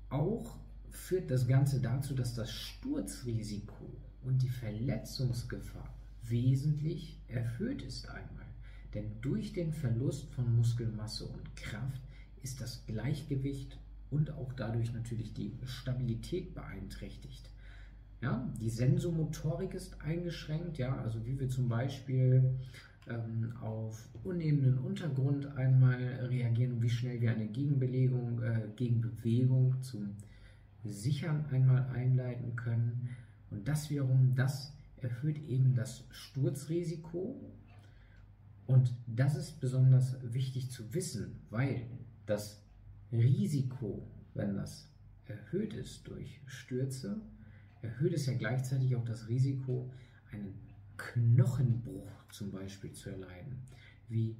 auch 0.10 0.58
führt 0.90 1.30
das 1.30 1.48
Ganze 1.48 1.82
dazu, 1.82 2.16
dass 2.16 2.34
das 2.34 2.52
Sturzrisiko 2.52 3.86
und 4.28 4.42
die 4.44 4.50
Verletzungsgefahr 4.50 5.90
wesentlich 6.24 7.18
erhöht 7.30 7.82
ist 7.82 8.10
einmal. 8.10 8.46
Denn 8.94 9.06
durch 9.22 9.54
den 9.54 9.72
Verlust 9.72 10.30
von 10.34 10.56
Muskelmasse 10.56 11.26
und 11.26 11.56
Kraft 11.56 12.02
ist 12.44 12.60
das 12.62 12.86
Gleichgewicht 12.86 13.80
und 14.12 14.32
auch 14.32 14.54
dadurch 14.54 14.94
natürlich 14.94 15.34
die 15.34 15.54
Stabilität 15.66 16.54
beeinträchtigt. 16.54 17.50
Ja, 18.22 18.52
die 18.60 18.70
Sensomotorik 18.70 19.74
ist 19.74 20.02
eingeschränkt, 20.02 20.78
ja, 20.78 20.98
also 20.98 21.26
wie 21.26 21.40
wir 21.40 21.50
zum 21.50 21.70
Beispiel 21.70 22.56
ähm, 23.08 23.54
auf 23.62 24.10
unebenen 24.24 24.80
Untergrund 24.80 25.46
einmal 25.56 25.96
reagieren 26.30 26.74
und 26.74 26.82
wie 26.82 26.90
schnell 26.90 27.22
wir 27.22 27.32
eine 27.32 27.48
Gegenbelegung, 27.48 28.42
äh, 28.42 28.68
Gegenbewegung 28.76 29.82
zum 29.82 30.16
Sichern 30.84 31.46
einmal 31.52 31.86
einleiten 31.94 32.56
können. 32.56 33.10
Und 33.50 33.68
das 33.68 33.90
wiederum, 33.90 34.36
das 34.36 34.74
erhöht 34.98 35.38
eben 35.48 35.76
das 35.76 36.04
Sturzrisiko. 36.10 37.40
Und 38.66 38.94
das 39.08 39.36
ist 39.36 39.60
besonders 39.60 40.18
wichtig 40.34 40.70
zu 40.72 40.94
wissen, 40.94 41.40
weil 41.50 41.88
das 42.26 42.62
Risiko, 43.12 44.06
wenn 44.34 44.56
das 44.56 44.90
erhöht 45.26 45.74
ist 45.74 46.08
durch 46.08 46.42
Stürze, 46.46 47.22
erhöht 47.82 48.14
es 48.14 48.26
ja 48.26 48.34
gleichzeitig 48.34 48.96
auch 48.96 49.06
das 49.06 49.28
Risiko, 49.28 49.90
einen 50.32 50.54
Knochenbruch 50.98 52.10
zum 52.32 52.52
Beispiel 52.52 52.92
zu 52.92 53.10
erleiden, 53.10 53.62
wie 54.10 54.36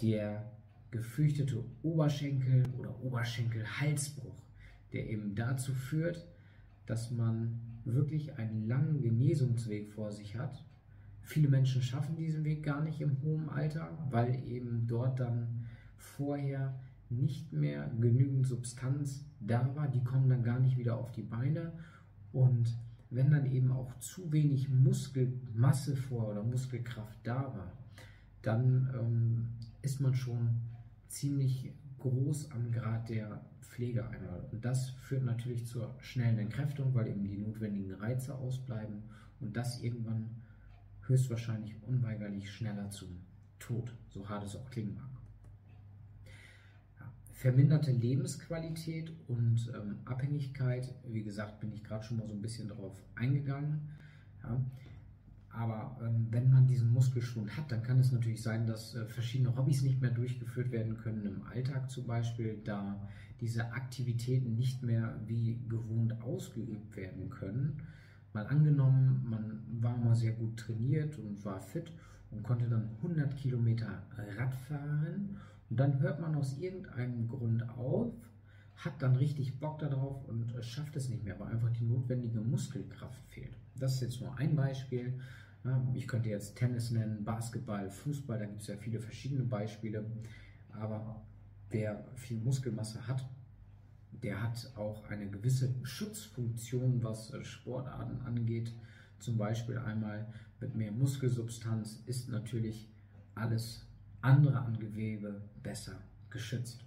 der 0.00 0.50
gefürchtete 0.90 1.62
Oberschenkel- 1.82 2.68
oder 2.78 2.98
Oberschenkelhalsbruch, 3.02 4.42
der 4.92 5.10
eben 5.10 5.34
dazu 5.34 5.74
führt, 5.74 6.26
dass 6.86 7.10
man 7.10 7.60
wirklich 7.94 8.38
einen 8.38 8.66
langen 8.66 9.00
Genesungsweg 9.00 9.90
vor 9.90 10.12
sich 10.12 10.36
hat 10.36 10.64
Viele 11.28 11.48
Menschen 11.48 11.82
schaffen 11.82 12.16
diesen 12.16 12.42
Weg 12.42 12.62
gar 12.62 12.82
nicht 12.82 13.02
im 13.02 13.20
hohen 13.22 13.50
Alter, 13.50 13.90
weil 14.08 14.42
eben 14.48 14.86
dort 14.86 15.20
dann 15.20 15.66
vorher 15.98 16.80
nicht 17.10 17.52
mehr 17.52 17.90
genügend 18.00 18.46
Substanz 18.46 19.26
da 19.38 19.76
war. 19.76 19.88
Die 19.88 20.02
kommen 20.02 20.30
dann 20.30 20.42
gar 20.42 20.58
nicht 20.58 20.78
wieder 20.78 20.96
auf 20.96 21.12
die 21.12 21.22
Beine. 21.22 21.72
Und 22.32 22.74
wenn 23.10 23.30
dann 23.30 23.44
eben 23.44 23.70
auch 23.72 23.94
zu 23.98 24.32
wenig 24.32 24.70
Muskelmasse 24.70 25.96
vor 25.96 26.30
oder 26.30 26.42
Muskelkraft 26.42 27.18
da 27.24 27.42
war, 27.42 27.72
dann 28.40 28.88
ähm, 28.98 29.48
ist 29.82 30.00
man 30.00 30.14
schon 30.14 30.62
ziemlich 31.08 31.74
groß 31.98 32.50
am 32.52 32.70
Grad 32.72 33.08
der 33.08 33.44
Pflege 33.60 34.08
einmal. 34.08 34.44
Und 34.50 34.64
das 34.64 34.90
führt 34.90 35.24
natürlich 35.24 35.66
zur 35.66 35.94
schnellen 36.00 36.38
Entkräftung, 36.38 36.94
weil 36.94 37.08
eben 37.08 37.24
die 37.24 37.38
notwendigen 37.38 37.94
Reize 37.94 38.34
ausbleiben 38.34 39.02
und 39.40 39.56
das 39.56 39.80
irgendwann 39.82 40.30
höchstwahrscheinlich 41.06 41.74
unweigerlich 41.82 42.50
schneller 42.50 42.90
zum 42.90 43.20
Tod, 43.58 43.92
so 44.08 44.28
hart 44.28 44.44
es 44.44 44.56
auch 44.56 44.70
klingen 44.70 44.94
mag. 44.94 45.10
Ja, 47.00 47.12
verminderte 47.32 47.92
Lebensqualität 47.92 49.12
und 49.26 49.72
ähm, 49.74 49.98
Abhängigkeit, 50.04 50.94
wie 51.06 51.22
gesagt, 51.22 51.60
bin 51.60 51.72
ich 51.72 51.82
gerade 51.82 52.04
schon 52.04 52.18
mal 52.18 52.26
so 52.26 52.34
ein 52.34 52.42
bisschen 52.42 52.68
darauf 52.68 52.96
eingegangen. 53.14 53.88
Ja, 54.42 54.60
aber 55.50 55.98
ähm, 56.02 56.26
wenn 56.30 56.50
man 56.50 56.66
diesen 56.66 56.92
Muskelschwund 56.92 57.56
hat, 57.56 57.72
dann 57.72 57.82
kann 57.82 57.98
es 57.98 58.12
natürlich 58.12 58.42
sein, 58.42 58.66
dass 58.66 58.94
äh, 58.94 59.06
verschiedene 59.06 59.56
Hobbys 59.56 59.82
nicht 59.82 60.00
mehr 60.00 60.10
durchgeführt 60.10 60.70
werden 60.70 60.96
können, 60.96 61.24
im 61.24 61.42
Alltag 61.42 61.90
zum 61.90 62.06
Beispiel, 62.06 62.60
da 62.64 63.00
diese 63.40 63.72
Aktivitäten 63.72 64.56
nicht 64.56 64.82
mehr 64.82 65.20
wie 65.26 65.60
gewohnt 65.68 66.20
ausgeübt 66.22 66.96
werden 66.96 67.30
können. 67.30 67.82
Mal 68.32 68.46
angenommen, 68.46 69.26
man 69.28 69.62
war 69.80 69.96
mal 69.96 70.14
sehr 70.14 70.32
gut 70.32 70.58
trainiert 70.58 71.18
und 71.18 71.44
war 71.44 71.60
fit 71.60 71.92
und 72.30 72.42
konnte 72.42 72.68
dann 72.68 72.90
100 73.02 73.36
Kilometer 73.36 74.02
Rad 74.36 74.54
fahren 74.54 75.38
und 75.70 75.80
dann 75.80 76.00
hört 76.00 76.20
man 76.20 76.34
aus 76.34 76.58
irgendeinem 76.58 77.28
Grund 77.28 77.68
auf, 77.70 78.12
hat 78.76 79.02
dann 79.02 79.16
richtig 79.16 79.58
Bock 79.58 79.78
darauf 79.78 80.24
und 80.28 80.54
äh, 80.54 80.62
schafft 80.62 80.94
es 80.96 81.08
nicht 81.08 81.24
mehr, 81.24 81.38
weil 81.40 81.48
einfach 81.48 81.70
die 81.70 81.84
notwendige 81.84 82.40
Muskelkraft 82.40 83.24
fehlt. 83.28 83.56
Das 83.78 83.94
ist 83.94 84.00
jetzt 84.00 84.20
nur 84.20 84.36
ein 84.36 84.56
Beispiel. 84.56 85.20
Ich 85.94 86.08
könnte 86.08 86.28
jetzt 86.28 86.56
Tennis 86.56 86.90
nennen, 86.90 87.24
Basketball, 87.24 87.90
Fußball, 87.90 88.38
da 88.38 88.46
gibt 88.46 88.62
es 88.62 88.68
ja 88.68 88.76
viele 88.76 89.00
verschiedene 89.00 89.42
Beispiele. 89.42 90.04
Aber 90.70 91.22
wer 91.70 92.04
viel 92.14 92.38
Muskelmasse 92.38 93.06
hat, 93.06 93.28
der 94.22 94.42
hat 94.42 94.72
auch 94.76 95.08
eine 95.08 95.28
gewisse 95.28 95.74
Schutzfunktion, 95.82 97.02
was 97.02 97.32
äh, 97.32 97.44
Sportarten 97.44 98.20
angeht. 98.26 98.72
Zum 99.18 99.36
Beispiel 99.36 99.78
einmal 99.78 100.26
mit 100.60 100.74
mehr 100.74 100.92
Muskelsubstanz 100.92 102.02
ist 102.06 102.28
natürlich 102.28 102.88
alles 103.34 103.86
andere 104.20 104.58
an 104.60 104.78
Gewebe 104.78 105.40
besser 105.62 105.96
geschützt. 106.30 106.84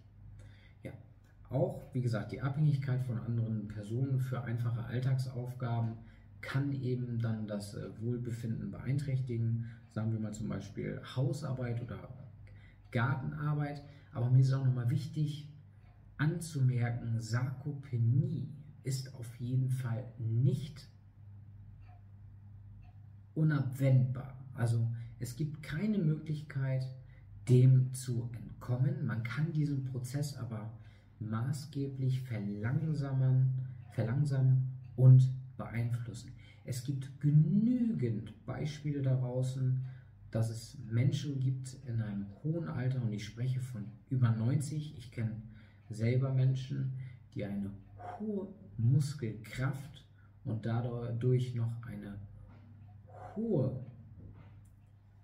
Ja, 0.83 0.91
auch 1.49 1.81
wie 1.93 2.01
gesagt, 2.01 2.31
die 2.31 2.41
Abhängigkeit 2.41 3.03
von 3.03 3.19
anderen 3.19 3.67
Personen 3.67 4.19
für 4.19 4.43
einfache 4.43 4.83
Alltagsaufgaben 4.85 5.93
kann 6.41 6.71
eben 6.71 7.19
dann 7.19 7.47
das 7.47 7.75
äh, 7.75 7.89
Wohlbefinden 7.99 8.71
beeinträchtigen. 8.71 9.65
Sagen 9.91 10.11
wir 10.11 10.19
mal 10.19 10.33
zum 10.33 10.49
Beispiel 10.49 11.01
Hausarbeit 11.15 11.81
oder 11.81 12.09
Gartenarbeit. 12.91 13.83
Aber 14.13 14.29
mir 14.29 14.41
ist 14.41 14.53
auch 14.53 14.65
nochmal 14.65 14.89
wichtig 14.89 15.47
anzumerken, 16.17 17.19
Sarkopenie 17.19 18.53
ist 18.83 19.13
auf 19.15 19.35
jeden 19.35 19.69
Fall 19.69 20.03
nicht 20.17 20.87
unabwendbar. 23.33 24.37
Also 24.53 24.87
es 25.19 25.35
gibt 25.35 25.63
keine 25.63 25.97
Möglichkeit, 25.97 26.87
dem 27.49 27.93
zu 27.93 28.29
entkommen. 28.33 29.05
Man 29.05 29.23
kann 29.23 29.51
diesen 29.53 29.85
Prozess 29.85 30.35
aber 30.35 30.71
maßgeblich 31.19 32.21
verlangsamen, 32.21 33.51
verlangsamen 33.91 34.69
und 34.95 35.27
beeinflussen. 35.57 36.31
Es 36.65 36.83
gibt 36.83 37.19
genügend 37.19 38.45
Beispiele 38.45 39.01
da 39.01 39.15
draußen, 39.15 39.83
dass 40.31 40.49
es 40.49 40.77
Menschen 40.89 41.39
gibt 41.39 41.75
in 41.85 42.01
einem 42.01 42.25
hohen 42.43 42.67
Alter, 42.67 43.01
und 43.01 43.11
ich 43.11 43.25
spreche 43.25 43.59
von 43.59 43.85
über 44.09 44.31
90, 44.31 44.97
ich 44.97 45.11
kenne 45.11 45.41
selber 45.89 46.33
Menschen, 46.33 46.93
die 47.33 47.45
eine 47.45 47.71
hohe 48.19 48.47
Muskelkraft 48.77 50.05
und 50.45 50.65
dadurch 50.65 51.53
noch 51.55 51.83
eine 51.83 52.17
hohe 53.35 53.85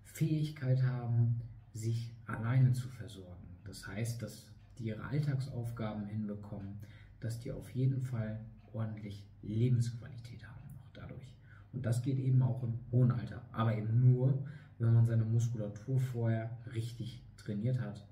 Fähigkeit 0.04 0.82
haben, 0.82 1.40
sich 1.72 2.12
alleine 2.26 2.72
zu 2.72 2.88
versorgen. 2.88 3.46
Das 3.64 3.86
heißt, 3.86 4.20
dass 4.22 4.46
die 4.78 4.84
ihre 4.84 5.04
Alltagsaufgaben 5.04 6.06
hinbekommen, 6.06 6.80
dass 7.20 7.40
die 7.40 7.52
auf 7.52 7.70
jeden 7.70 8.02
Fall 8.02 8.40
ordentlich 8.72 9.27
Lebensqualität 9.42 10.46
haben 10.46 10.72
noch 10.74 10.90
dadurch. 10.92 11.34
Und 11.72 11.86
das 11.86 12.02
geht 12.02 12.18
eben 12.18 12.42
auch 12.42 12.62
im 12.62 12.78
hohen 12.90 13.12
Alter, 13.12 13.42
aber 13.52 13.76
eben 13.76 14.00
nur, 14.00 14.46
wenn 14.78 14.94
man 14.94 15.06
seine 15.06 15.24
Muskulatur 15.24 16.00
vorher 16.00 16.58
richtig 16.74 17.22
trainiert 17.36 17.80
hat, 17.80 18.06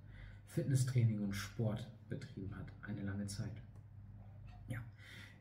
Fitnesstraining 0.46 1.20
und 1.20 1.34
Sport 1.34 1.88
betrieben 2.08 2.54
hat, 2.56 2.66
eine 2.82 3.02
lange 3.02 3.26
Zeit. 3.26 3.62
Ja, 4.68 4.78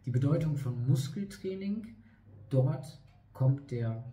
die 0.06 0.12
Bedeutung 0.12 0.58
von 0.58 0.88
Muskeltraining, 0.88 1.96
dort 2.50 3.00
kommt 3.34 3.72
der 3.72 4.04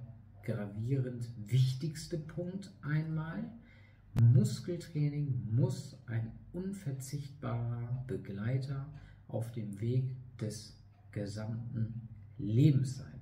gravierend 0.43 1.29
wichtigste 1.47 2.19
Punkt 2.19 2.73
einmal. 2.83 3.51
Muskeltraining 4.21 5.49
muss 5.51 5.97
ein 6.07 6.33
unverzichtbarer 6.53 8.05
Begleiter 8.07 8.87
auf 9.29 9.53
dem 9.53 9.81
Weg 9.81 10.05
des 10.39 10.82
gesamten 11.13 12.09
Lebens 12.39 12.99
sein. 12.99 13.21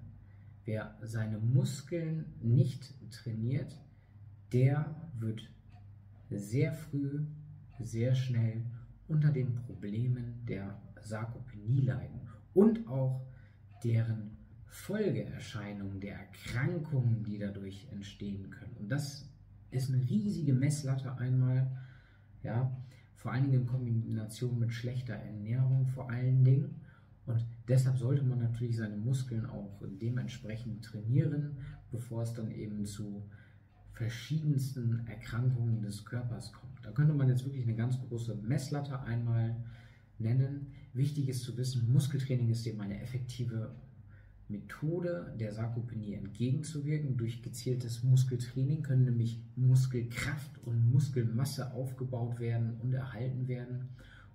Wer 0.64 0.96
seine 1.03 1.38
Muskeln 1.38 2.26
nicht 2.40 2.94
trainiert, 3.11 3.76
der 4.53 5.11
wird 5.18 5.42
sehr 6.31 6.72
früh, 6.72 7.26
sehr 7.79 8.14
schnell 8.14 8.64
unter 9.09 9.31
den 9.31 9.55
Problemen 9.55 10.44
der 10.46 10.81
Sarkopenie 11.00 11.81
leiden 11.81 12.20
und 12.55 12.87
auch 12.87 13.26
deren 13.83 14.37
Folgeerscheinungen, 14.66 16.00
der 16.00 16.14
Erkrankungen, 16.14 17.24
die 17.24 17.38
dadurch 17.38 17.88
entstehen 17.90 18.50
können. 18.50 18.76
Und 18.79 18.88
das 18.88 19.29
ist 19.70 19.92
eine 19.92 20.09
riesige 20.09 20.53
Messlatte 20.53 21.16
einmal, 21.18 21.70
ja, 22.42 22.76
vor 23.16 23.33
allen 23.33 23.50
Dingen 23.50 23.62
in 23.62 23.66
Kombination 23.66 24.59
mit 24.59 24.72
schlechter 24.72 25.14
Ernährung 25.14 25.87
vor 25.87 26.11
allen 26.11 26.44
Dingen. 26.44 26.81
Und 27.30 27.46
deshalb 27.68 27.98
sollte 27.98 28.22
man 28.22 28.38
natürlich 28.38 28.76
seine 28.76 28.96
Muskeln 28.96 29.46
auch 29.46 29.82
dementsprechend 30.00 30.84
trainieren, 30.84 31.56
bevor 31.90 32.22
es 32.22 32.34
dann 32.34 32.50
eben 32.50 32.84
zu 32.86 33.22
verschiedensten 33.92 35.06
Erkrankungen 35.06 35.82
des 35.82 36.04
Körpers 36.04 36.52
kommt. 36.52 36.84
Da 36.84 36.90
könnte 36.90 37.12
man 37.12 37.28
jetzt 37.28 37.44
wirklich 37.44 37.64
eine 37.64 37.76
ganz 37.76 37.98
große 38.00 38.34
Messlatte 38.36 39.00
einmal 39.00 39.56
nennen. 40.18 40.68
Wichtig 40.94 41.28
ist 41.28 41.42
zu 41.42 41.56
wissen, 41.56 41.92
Muskeltraining 41.92 42.48
ist 42.48 42.66
eben 42.66 42.80
eine 42.80 43.00
effektive 43.00 43.74
Methode 44.48 45.34
der 45.38 45.52
Sarkopenie 45.52 46.14
entgegenzuwirken. 46.14 47.16
Durch 47.16 47.42
gezieltes 47.42 48.02
Muskeltraining 48.02 48.82
können 48.82 49.04
nämlich 49.04 49.40
Muskelkraft 49.56 50.58
und 50.64 50.90
Muskelmasse 50.90 51.72
aufgebaut 51.72 52.40
werden 52.40 52.80
und 52.80 52.92
erhalten 52.92 53.48
werden. 53.48 53.88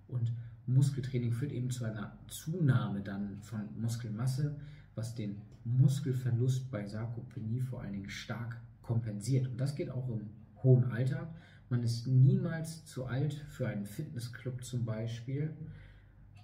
Und 0.08 0.32
Muskeltraining 0.68 1.32
führt 1.32 1.52
eben 1.52 1.70
zu 1.70 1.86
einer 1.86 2.18
Zunahme 2.28 3.02
dann 3.02 3.42
von 3.42 3.70
Muskelmasse, 3.80 4.56
was 4.96 5.16
den 5.16 5.42
Muskelverlust 5.64 6.72
bei 6.72 6.88
Sarkopenie 6.88 7.62
vor 7.62 7.82
allen 7.82 7.94
Dingen 7.94 8.10
stark 8.10 8.60
kompensiert. 8.82 9.48
Und 9.48 9.58
das 9.58 9.76
geht 9.76 9.90
auch 9.90 10.08
im 10.10 10.30
hohen 10.64 10.86
Alter. 10.86 11.34
Man 11.70 11.84
ist 11.84 12.08
niemals 12.08 12.86
zu 12.86 13.06
alt 13.06 13.34
für 13.34 13.68
einen 13.68 13.86
Fitnessclub 13.86 14.64
zum 14.64 14.86
Beispiel. 14.86 15.56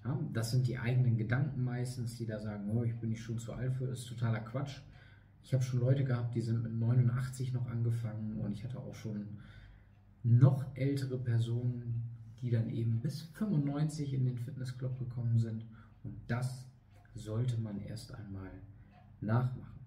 Ja, 0.03 0.19
das 0.33 0.51
sind 0.51 0.67
die 0.67 0.79
eigenen 0.79 1.17
Gedanken 1.17 1.63
meistens, 1.63 2.17
die 2.17 2.25
da 2.25 2.39
sagen, 2.39 2.69
oh, 2.71 2.83
ich 2.83 2.95
bin 2.95 3.09
nicht 3.09 3.21
schon 3.21 3.37
zu 3.37 3.53
alt 3.53 3.73
für, 3.75 3.87
das 3.87 3.99
ist 3.99 4.09
totaler 4.09 4.39
Quatsch. 4.39 4.81
Ich 5.43 5.53
habe 5.53 5.63
schon 5.63 5.79
Leute 5.79 6.03
gehabt, 6.03 6.35
die 6.35 6.41
sind 6.41 6.63
mit 6.63 6.73
89 6.73 7.53
noch 7.53 7.67
angefangen 7.67 8.37
und 8.37 8.53
ich 8.53 8.63
hatte 8.63 8.79
auch 8.79 8.95
schon 8.95 9.39
noch 10.23 10.65
ältere 10.75 11.17
Personen, 11.17 12.03
die 12.41 12.49
dann 12.49 12.69
eben 12.69 12.99
bis 12.99 13.21
95 13.33 14.13
in 14.13 14.25
den 14.25 14.37
Fitnessclub 14.37 14.97
gekommen 14.97 15.37
sind. 15.39 15.65
Und 16.03 16.15
das 16.27 16.65
sollte 17.13 17.59
man 17.59 17.79
erst 17.81 18.13
einmal 18.13 18.51
nachmachen. 19.19 19.79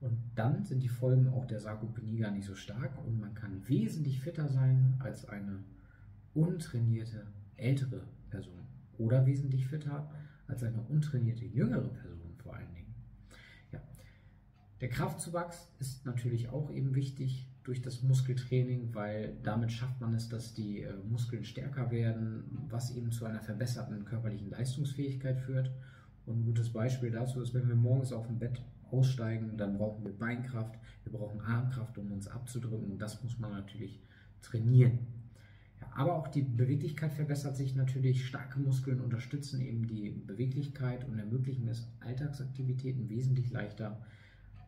Und 0.00 0.18
dann 0.34 0.64
sind 0.64 0.82
die 0.82 0.88
Folgen 0.88 1.28
auch 1.28 1.46
der 1.46 1.60
Sarkopenie 1.60 2.18
gar 2.18 2.30
nicht 2.30 2.46
so 2.46 2.54
stark 2.54 2.98
und 3.06 3.18
man 3.18 3.34
kann 3.34 3.66
wesentlich 3.68 4.20
fitter 4.20 4.48
sein 4.48 4.96
als 4.98 5.26
eine 5.26 5.64
untrainierte 6.34 7.26
ältere 7.56 8.02
Person 8.28 8.66
oder 8.98 9.24
wesentlich 9.24 9.66
fitter 9.66 10.10
als 10.46 10.62
eine 10.62 10.82
untrainierte 10.82 11.46
jüngere 11.46 11.88
Person 11.88 12.34
vor 12.36 12.54
allen 12.54 12.74
Dingen. 12.74 12.94
Ja. 13.72 13.80
Der 14.82 14.90
Kraftzuwachs 14.90 15.70
ist 15.78 16.04
natürlich 16.04 16.50
auch 16.50 16.70
eben 16.70 16.94
wichtig 16.94 17.48
durch 17.64 17.80
das 17.80 18.02
Muskeltraining, 18.02 18.90
weil 18.92 19.36
damit 19.42 19.72
schafft 19.72 20.00
man 20.00 20.14
es, 20.14 20.28
dass 20.28 20.52
die 20.52 20.82
äh, 20.82 20.92
Muskeln 21.10 21.44
stärker 21.44 21.90
werden, 21.90 22.44
was 22.68 22.94
eben 22.94 23.10
zu 23.10 23.24
einer 23.24 23.40
verbesserten 23.40 24.04
körperlichen 24.04 24.50
Leistungsfähigkeit 24.50 25.40
führt. 25.40 25.70
Und 26.26 26.40
ein 26.40 26.44
gutes 26.44 26.70
Beispiel 26.70 27.10
dazu 27.10 27.40
ist, 27.40 27.54
wenn 27.54 27.66
wir 27.66 27.74
morgens 27.74 28.12
auf 28.12 28.26
dem 28.26 28.38
Bett 28.38 28.62
aussteigen, 28.90 29.56
dann 29.56 29.78
brauchen 29.78 30.04
wir 30.04 30.12
Beinkraft, 30.12 30.78
wir 31.04 31.12
brauchen 31.12 31.40
Armkraft, 31.40 31.96
um 31.98 32.12
uns 32.12 32.28
abzudrücken 32.28 32.92
und 32.92 32.98
das 32.98 33.22
muss 33.22 33.38
man 33.38 33.52
natürlich 33.52 33.98
trainieren. 34.42 34.98
Ja, 35.80 35.86
aber 35.96 36.14
auch 36.14 36.28
die 36.28 36.42
Beweglichkeit 36.42 37.12
verbessert 37.12 37.56
sich 37.56 37.74
natürlich. 37.74 38.26
Starke 38.26 38.60
Muskeln 38.60 39.00
unterstützen 39.00 39.62
eben 39.62 39.86
die 39.86 40.10
Beweglichkeit 40.10 41.06
und 41.08 41.18
ermöglichen 41.18 41.66
es, 41.68 41.88
Alltagsaktivitäten 42.00 43.08
wesentlich 43.08 43.50
leichter 43.50 44.00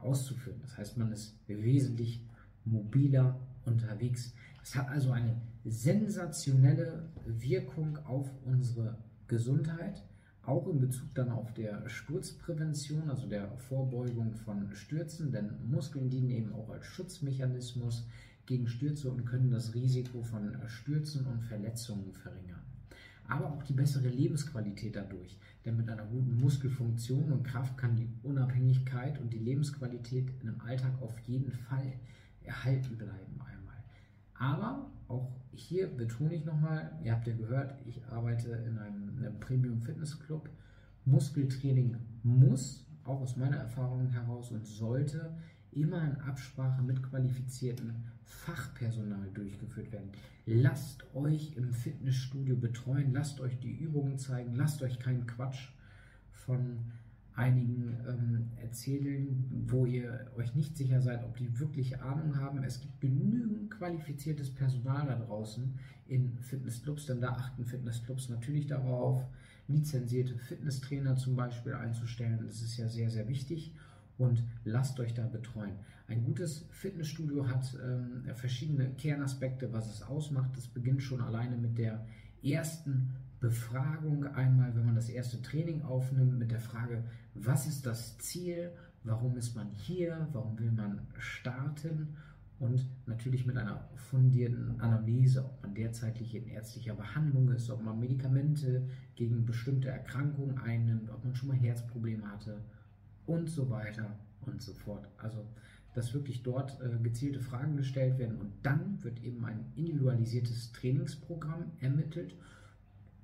auszuführen. 0.01 0.61
Das 0.63 0.79
heißt, 0.79 0.97
man 0.97 1.13
ist 1.13 1.39
wesentlich 1.47 2.23
mobiler 2.67 3.41
unterwegs. 3.65 4.35
Es 4.63 4.75
hat 4.75 4.89
also 4.89 5.13
eine 5.13 5.41
sensationelle 5.65 7.09
Wirkung 7.25 7.99
auf 8.05 8.31
unsere 8.45 8.99
Gesundheit, 9.29 10.03
auch 10.43 10.69
in 10.69 10.81
Bezug 10.81 11.13
dann 11.15 11.31
auf 11.31 11.53
der 11.55 11.89
Sturzprävention, 11.89 13.11
also 13.11 13.27
der 13.27 13.57
Vorbeugung 13.59 14.35
von 14.37 14.73
Stürzen, 14.75 15.33
denn 15.33 15.51
Muskeln 15.69 16.09
dienen 16.09 16.31
eben 16.31 16.53
auch 16.53 16.71
als 16.71 16.87
Schutzmechanismus 16.87 18.07
gegen 18.47 18.69
Stürze 18.69 19.11
und 19.11 19.25
können 19.25 19.51
das 19.51 19.75
Risiko 19.75 20.23
von 20.23 20.57
Stürzen 20.69 21.27
und 21.27 21.43
Verletzungen 21.43 22.13
verringern. 22.13 22.63
Aber 23.29 23.53
auch 23.53 23.63
die 23.65 23.73
bessere 23.73 24.09
Lebensqualität 24.09 24.95
dadurch, 24.95 25.37
denn 25.65 25.77
mit 25.77 25.89
einer 25.89 26.07
guten 26.07 26.39
Muskelfunktion 26.39 27.33
und 27.33 27.43
Kraft 27.43 27.77
kann 27.77 27.97
die 27.97 28.09
Unabhängigkeit 28.23 29.21
und 29.21 29.33
die 29.33 29.39
Lebensqualität 29.39 30.31
im 30.43 30.61
Alltag 30.61 31.03
auf 31.03 31.19
jeden 31.21 31.51
Fall 31.51 31.93
erhalten 32.47 32.97
bleiben 32.97 33.41
einmal. 33.41 33.83
Aber 34.35 34.91
auch 35.09 35.31
hier 35.53 35.89
betone 35.89 36.35
ich 36.35 36.45
nochmal, 36.45 36.93
ihr 37.03 37.13
habt 37.13 37.27
ja 37.27 37.35
gehört, 37.35 37.75
ich 37.87 38.05
arbeite 38.07 38.51
in 38.51 38.79
einem, 38.79 39.17
einem 39.19 39.41
Premium 39.41 39.81
Fitness 39.81 40.19
Club. 40.21 40.49
Muskeltraining 41.05 41.97
muss, 42.23 42.85
auch 43.05 43.21
aus 43.21 43.37
meiner 43.37 43.57
Erfahrung 43.57 44.09
heraus, 44.09 44.51
und 44.51 44.67
sollte 44.67 45.37
immer 45.71 46.03
in 46.03 46.17
Absprache 46.23 46.83
mit 46.83 47.03
qualifizierten 47.03 47.95
Fachpersonal 48.25 49.31
durchgeführt 49.35 49.93
werden. 49.93 50.11
Lasst 50.47 51.05
euch 51.15 51.57
im 51.57 51.73
Fitnessstudio 51.73 52.57
betreuen, 52.57 53.13
lasst 53.13 53.41
euch 53.41 53.59
die 53.61 53.73
Übungen 53.73 54.19
zeigen, 54.19 54.55
lasst 54.57 54.83
euch 54.83 54.99
keinen 54.99 55.27
Quatsch 55.27 55.69
von 56.33 56.79
einigen 57.37 57.97
ähm, 58.09 58.49
erzählen, 58.63 59.45
wo 59.69 59.85
ihr 59.85 60.27
euch 60.37 60.55
nicht 60.55 60.77
sicher 60.77 61.03
seid, 61.03 61.23
ob 61.23 61.37
die 61.37 61.59
wirklich 61.61 62.01
Ahnung 62.01 62.37
haben. 62.37 62.65
Es 62.65 62.81
gibt 62.81 63.01
genügend 63.01 63.71
qualifiziertes 63.71 64.51
Personal 64.51 65.07
da 65.07 65.17
draußen 65.17 65.79
in 66.09 66.39
Fitnessclubs, 66.41 67.07
denn 67.07 67.21
da 67.21 67.33
achten 67.33 67.67
Fitnessclubs 67.67 68.31
natürlich 68.31 68.67
darauf, 68.67 69.23
lizenzierte 69.69 70.39
Fitnesstrainer 70.39 71.17
zum 71.17 71.37
Beispiel 71.37 71.75
einzustellen. 71.75 72.41
Das 72.47 72.63
ist 72.63 72.79
ja 72.79 72.89
sehr, 72.89 73.11
sehr 73.11 73.29
wichtig 73.29 73.75
und 74.17 74.43
lasst 74.65 74.99
euch 74.99 75.13
da 75.13 75.27
betreuen. 75.27 75.75
Ein 76.09 76.25
gutes 76.25 76.67
Fitnessstudio 76.71 77.49
hat 77.49 77.77
ähm, 77.85 78.25
verschiedene 78.35 78.91
Kernaspekte, 78.91 79.73
was 79.73 79.93
es 79.93 80.03
ausmacht. 80.03 80.57
Das 80.57 80.69
beginnt 80.69 81.03
schon 81.03 81.21
alleine 81.21 81.57
mit 81.57 81.77
der 81.77 82.07
ersten 82.43 83.13
Befragung 83.47 84.27
einmal, 84.35 84.75
wenn 84.75 84.87
man 84.87 84.97
das 84.97 85.09
erste 85.09 85.41
Training 85.41 85.83
aufnimmt, 85.83 86.37
mit 86.37 86.51
der 86.51 86.59
Frage, 86.59 87.05
was 87.35 87.69
ist 87.69 87.87
das 87.87 88.19
Ziel, 88.19 88.73
warum 89.05 89.37
ist 89.37 89.55
man 89.55 89.71
hier, 89.71 90.27
warum 90.33 90.59
will 90.59 90.73
man 90.73 91.07
starten? 91.17 92.17
Und 92.59 92.85
natürlich 93.07 93.47
mit 93.47 93.57
einer 93.57 93.89
fundierten 93.95 94.81
Anamnese, 94.81 95.45
ob 95.45 95.63
man 95.63 95.77
derzeitig 95.77 96.35
in 96.35 96.49
ärztlicher 96.49 96.95
Behandlung 96.95 97.49
ist, 97.53 97.71
ob 97.71 97.85
man 97.85 98.01
Medikamente 98.01 98.89
gegen 99.15 99.47
bestimmte 99.47 99.91
Erkrankungen 99.91 100.59
einnimmt, 100.59 101.09
ob 101.11 101.25
man 101.25 101.37
schon 101.37 101.51
mal 101.51 101.57
Herzprobleme 101.57 102.29
hatte 102.29 102.65
und 103.27 103.49
so 103.49 103.71
weiter 103.71 104.19
und 104.41 104.61
so 104.61 104.75
fort. 104.75 105.09
Also, 105.19 105.47
dass 105.95 106.15
wirklich 106.15 106.43
dort 106.43 106.81
äh, 106.81 106.99
gezielte 107.01 107.39
Fragen 107.39 107.77
gestellt 107.77 108.19
werden 108.19 108.39
und 108.39 108.51
dann 108.65 109.05
wird 109.05 109.23
eben 109.23 109.45
ein 109.45 109.67
individualisiertes 109.77 110.73
Trainingsprogramm 110.73 111.71
ermittelt 111.79 112.35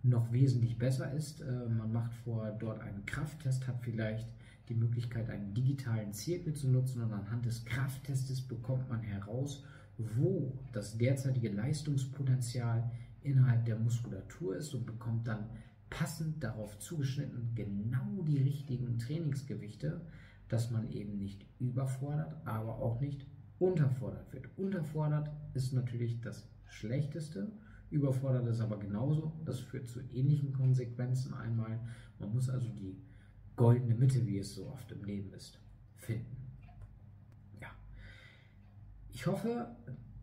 noch 0.03 0.33
wesentlich 0.33 0.79
besser 0.79 1.12
ist. 1.12 1.41
Äh, 1.41 1.69
man 1.69 1.93
macht 1.93 2.15
vor 2.15 2.51
dort 2.59 2.81
einen 2.81 3.07
Krafttest, 3.07 3.67
hat 3.67 3.81
vielleicht 3.81 4.29
die 4.69 4.75
Möglichkeit, 4.75 5.29
einen 5.29 5.55
digitalen 5.55 6.12
Zirkel 6.12 6.55
zu 6.55 6.69
nutzen 6.69 7.03
und 7.03 7.12
anhand 7.12 7.45
des 7.45 7.65
Krafttestes 7.65 8.41
bekommt 8.41 8.88
man 8.88 9.01
heraus, 9.01 9.65
wo 9.99 10.59
das 10.73 10.97
derzeitige 10.97 11.51
Leistungspotenzial 11.51 12.91
innerhalb 13.23 13.65
der 13.65 13.79
Muskulatur 13.79 14.57
ist 14.57 14.75
und 14.75 14.87
bekommt 14.87 15.29
dann 15.29 15.47
passend 15.91 16.43
darauf 16.43 16.79
zugeschnitten 16.79 17.53
genau 17.55 18.23
die 18.27 18.38
richtigen 18.38 18.99
Trainingsgewichte, 18.99 20.01
dass 20.49 20.71
man 20.71 20.91
eben 20.91 21.19
nicht 21.19 21.45
überfordert, 21.59 22.35
aber 22.47 22.79
auch 22.79 23.01
nicht 23.01 23.27
unterfordert 23.59 24.33
wird. 24.33 24.49
Unterfordert 24.57 25.31
ist 25.55 25.73
natürlich 25.73 26.21
das 26.21 26.49
Schlechteste 26.67 27.53
Überfordert 27.92 28.46
ist 28.46 28.61
aber 28.61 28.78
genauso. 28.78 29.33
Das 29.44 29.61
führt 29.61 29.88
zu 29.88 30.00
ähnlichen 30.11 30.52
Konsequenzen 30.52 31.35
einmal. 31.35 31.78
Man 32.18 32.33
muss 32.33 32.48
also 32.48 32.68
die 32.70 32.96
goldene 33.55 33.94
Mitte, 33.94 34.26
wie 34.26 34.38
es 34.38 34.55
so 34.55 34.68
oft 34.68 34.90
im 34.92 35.05
Leben 35.05 35.33
ist, 35.35 35.61
finden. 35.96 36.37
Ja. 37.61 37.68
Ich 39.11 39.26
hoffe, 39.26 39.68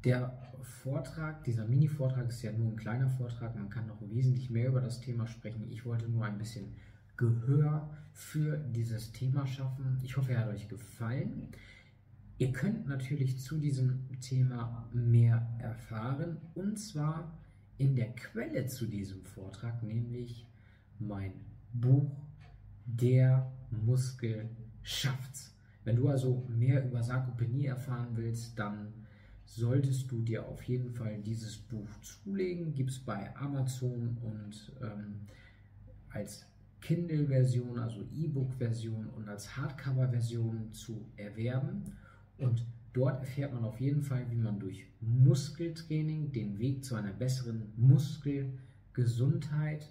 der 0.04 0.38
Vortrag, 0.62 1.44
dieser 1.44 1.66
Mini-Vortrag 1.66 2.28
ist 2.30 2.42
ja 2.42 2.52
nur 2.52 2.72
ein 2.72 2.76
kleiner 2.76 3.10
Vortrag. 3.10 3.56
Man 3.56 3.70
kann 3.70 3.88
noch 3.88 4.02
wesentlich 4.02 4.50
mehr 4.50 4.70
über 4.70 4.82
das 4.82 5.00
Thema 5.00 5.28
sprechen. 5.28 5.70
Ich 5.70 5.86
wollte 5.86 6.10
nur 6.10 6.26
ein 6.26 6.38
bisschen 6.38 6.74
Gehör 7.18 7.90
für 8.14 8.58
dieses 8.58 9.12
Thema 9.12 9.46
schaffen. 9.46 10.00
Ich 10.04 10.18
hoffe, 10.18 10.34
er 10.34 10.42
hat 10.42 10.50
euch 10.50 10.68
gefallen. 10.70 11.50
Ihr 12.38 12.54
könnt 12.54 12.88
natürlich 12.88 13.40
zu 13.40 13.58
diesem 13.58 14.08
Thema 14.22 14.90
mehr 14.94 15.46
erfahren 15.60 16.38
und 16.56 16.80
zwar 16.80 17.38
in 17.80 17.96
der 17.96 18.14
Quelle 18.14 18.68
zu 18.68 18.86
diesem 18.86 19.24
Vortrag, 19.24 19.82
nämlich 19.82 20.46
mein 21.00 21.34
Buch 21.74 22.12
Der 22.86 23.52
Muskel 23.72 24.50
schafft's. 24.84 25.56
Wenn 25.86 25.96
du 25.96 26.10
also 26.10 26.46
mehr 26.50 26.86
über 26.86 27.02
Sarkopenie 27.02 27.68
erfahren 27.68 28.10
willst, 28.16 28.60
dann 28.60 28.94
solltest 29.46 30.12
du 30.12 30.22
dir 30.22 30.46
auf 30.46 30.62
jeden 30.64 30.92
Fall 30.92 31.20
dieses 31.22 31.58
Buch 31.58 31.90
zulegen. 32.02 32.76
Gibt 32.76 32.92
es 32.92 33.00
bei 33.00 33.36
Amazon 33.38 34.18
und 34.22 34.72
ähm, 34.82 35.22
als 36.10 36.46
Kindle-Version, 36.82 37.80
also 37.80 38.02
E-Book-Version 38.14 39.08
und 39.08 39.30
als 39.30 39.56
Hardcover-Version 39.56 40.72
zu 40.74 41.06
erwerben. 41.16 41.84
Und 42.38 42.66
Dort 42.94 43.20
erfährt 43.20 43.54
man 43.54 43.66
auf 43.66 43.80
jeden 43.80 44.02
Fall, 44.02 44.26
wie 44.32 44.38
man 44.38 44.60
durch 44.60 44.88
Muskeltraining 45.02 46.32
den 46.32 46.58
Weg 46.58 46.84
zu 46.84 46.96
einer 46.96 47.14
besseren 47.14 47.72
Muskelgesundheit 47.78 49.88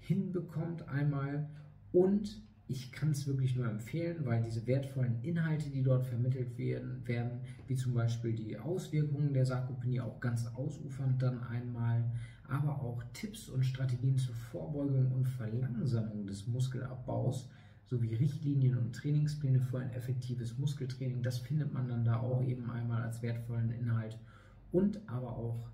hinbekommt 0.00 0.86
einmal. 0.88 1.48
Und 1.92 2.42
ich 2.66 2.92
kann 2.92 3.10
es 3.10 3.26
wirklich 3.26 3.56
nur 3.56 3.66
empfehlen, 3.66 4.24
weil 4.24 4.42
diese 4.42 4.66
wertvollen 4.66 5.22
Inhalte, 5.22 5.68
die 5.70 5.82
dort 5.82 6.06
vermittelt 6.06 6.56
werden, 6.56 7.06
werden, 7.06 7.40
wie 7.66 7.76
zum 7.76 7.94
Beispiel 7.94 8.34
die 8.34 8.58
Auswirkungen 8.58 9.34
der 9.34 9.46
Sarkopenie 9.46 10.00
auch 10.00 10.20
ganz 10.20 10.46
ausufernd 10.54 11.22
dann 11.22 11.42
einmal, 11.42 12.04
aber 12.48 12.80
auch 12.80 13.02
Tipps 13.12 13.48
und 13.48 13.64
Strategien 13.64 14.18
zur 14.18 14.34
Vorbeugung 14.34 15.12
und 15.12 15.26
Verlangsamung 15.26 16.26
des 16.26 16.46
Muskelabbaus 16.46 17.48
sowie 17.86 18.14
Richtlinien 18.14 18.78
und 18.78 18.94
Trainingspläne 18.94 19.60
für 19.60 19.78
ein 19.78 19.90
effektives 19.92 20.58
Muskeltraining. 20.58 21.22
Das 21.22 21.38
findet 21.38 21.72
man 21.72 21.88
dann 21.88 22.04
da 22.04 22.20
auch 22.20 22.42
eben 22.42 22.70
einmal 22.70 23.02
als 23.02 23.22
wertvollen 23.22 23.70
Inhalt 23.70 24.18
und 24.72 25.00
aber 25.08 25.36
auch 25.36 25.68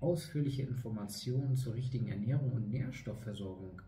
ausführliche 0.00 0.62
Informationen 0.62 1.56
zur 1.56 1.74
richtigen 1.74 2.08
Ernährung 2.08 2.52
und 2.52 2.70
Nährstoffversorgung 2.70 3.82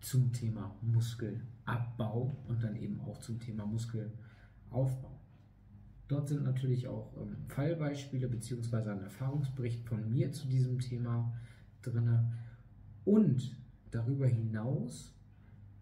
zum 0.00 0.32
Thema 0.32 0.74
Muskelabbau 0.82 2.36
und 2.48 2.62
dann 2.62 2.76
eben 2.76 3.00
auch 3.00 3.18
zum 3.18 3.40
Thema 3.40 3.66
Muskelaufbau. 3.66 5.18
Dort 6.08 6.28
sind 6.28 6.44
natürlich 6.44 6.88
auch 6.88 7.16
ähm, 7.16 7.36
Fallbeispiele 7.48 8.28
bzw. 8.28 8.90
ein 8.90 9.02
Erfahrungsbericht 9.02 9.86
von 9.86 10.10
mir 10.10 10.32
zu 10.32 10.46
diesem 10.46 10.78
Thema 10.78 11.32
drin 11.80 12.32
und 13.04 13.56
darüber 13.90 14.26
hinaus, 14.26 15.14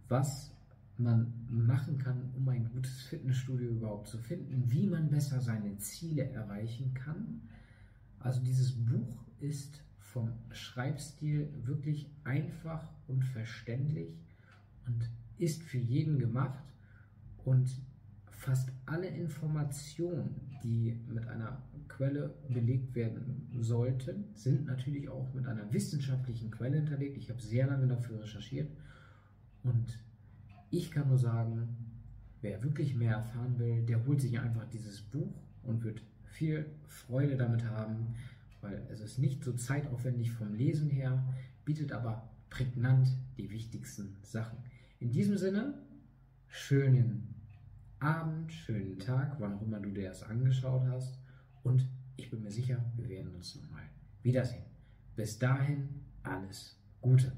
was 0.09 0.53
man 1.01 1.33
machen 1.49 1.99
kann, 1.99 2.31
um 2.37 2.49
ein 2.49 2.69
gutes 2.71 3.03
Fitnessstudio 3.03 3.71
überhaupt 3.71 4.09
zu 4.09 4.19
finden, 4.19 4.71
wie 4.71 4.87
man 4.87 5.11
besser 5.11 5.41
seine 5.41 5.77
Ziele 5.79 6.31
erreichen 6.31 6.95
kann. 6.95 7.43
Also 8.19 8.43
dieses 8.43 8.73
Buch 8.73 9.25
ist 9.41 9.83
vom 9.99 10.33
Schreibstil 10.51 11.49
wirklich 11.65 12.11
einfach 12.25 12.89
und 13.07 13.25
verständlich 13.25 14.15
und 14.87 15.09
ist 15.39 15.63
für 15.63 15.79
jeden 15.79 16.19
gemacht 16.19 16.65
und 17.45 17.71
fast 18.31 18.71
alle 18.87 19.07
Informationen, 19.07 20.35
die 20.63 20.99
mit 21.09 21.27
einer 21.29 21.63
Quelle 21.89 22.35
belegt 22.49 22.95
werden 22.95 23.49
sollten, 23.61 24.25
sind 24.35 24.67
natürlich 24.67 25.09
auch 25.09 25.33
mit 25.35 25.47
einer 25.47 25.73
wissenschaftlichen 25.73 26.51
Quelle 26.51 26.77
hinterlegt. 26.77 27.17
Ich 27.17 27.31
habe 27.31 27.41
sehr 27.41 27.67
lange 27.67 27.87
dafür 27.87 28.23
recherchiert 28.23 28.71
und 29.63 29.99
ich 30.71 30.91
kann 30.91 31.09
nur 31.09 31.19
sagen, 31.19 31.77
wer 32.41 32.63
wirklich 32.63 32.95
mehr 32.95 33.17
erfahren 33.17 33.59
will, 33.59 33.83
der 33.85 34.05
holt 34.07 34.21
sich 34.21 34.39
einfach 34.39 34.67
dieses 34.71 35.01
Buch 35.01 35.35
und 35.63 35.85
wird 35.85 36.03
viel 36.25 36.67
Freude 36.87 37.37
damit 37.37 37.65
haben 37.65 38.15
weil 38.61 38.87
es 38.91 39.01
ist 39.01 39.19
nicht 39.19 39.45
so 39.45 39.53
zeitaufwendig 39.53 40.33
vom 40.33 40.55
Lesen 40.55 40.91
her, 40.91 41.25
bietet 41.65 41.93
aber 41.93 42.31
prägnant 42.51 43.09
die 43.39 43.51
wichtigsten 43.51 44.17
Sachen. 44.23 44.59
In 44.99 45.13
diesem 45.13 45.39
Sinne, 45.39 45.75
schönen 46.49 47.35
Abend, 48.01 48.53
schönen 48.53 48.99
Tag, 48.99 49.37
wann 49.39 49.55
auch 49.55 49.63
immer 49.63 49.81
du 49.81 49.91
dir 49.91 50.09
das 50.09 50.23
angeschaut 50.23 50.87
hast. 50.89 51.19
Und 51.63 51.87
ich 52.17 52.31
bin 52.31 52.43
mir 52.43 52.51
sicher, 52.51 52.85
wir 52.97 53.09
werden 53.09 53.35
uns 53.35 53.57
nochmal 53.57 53.85
wiedersehen. 54.23 54.65
Bis 55.17 55.39
dahin, 55.39 55.89
alles 56.23 56.77
Gute. 57.01 57.33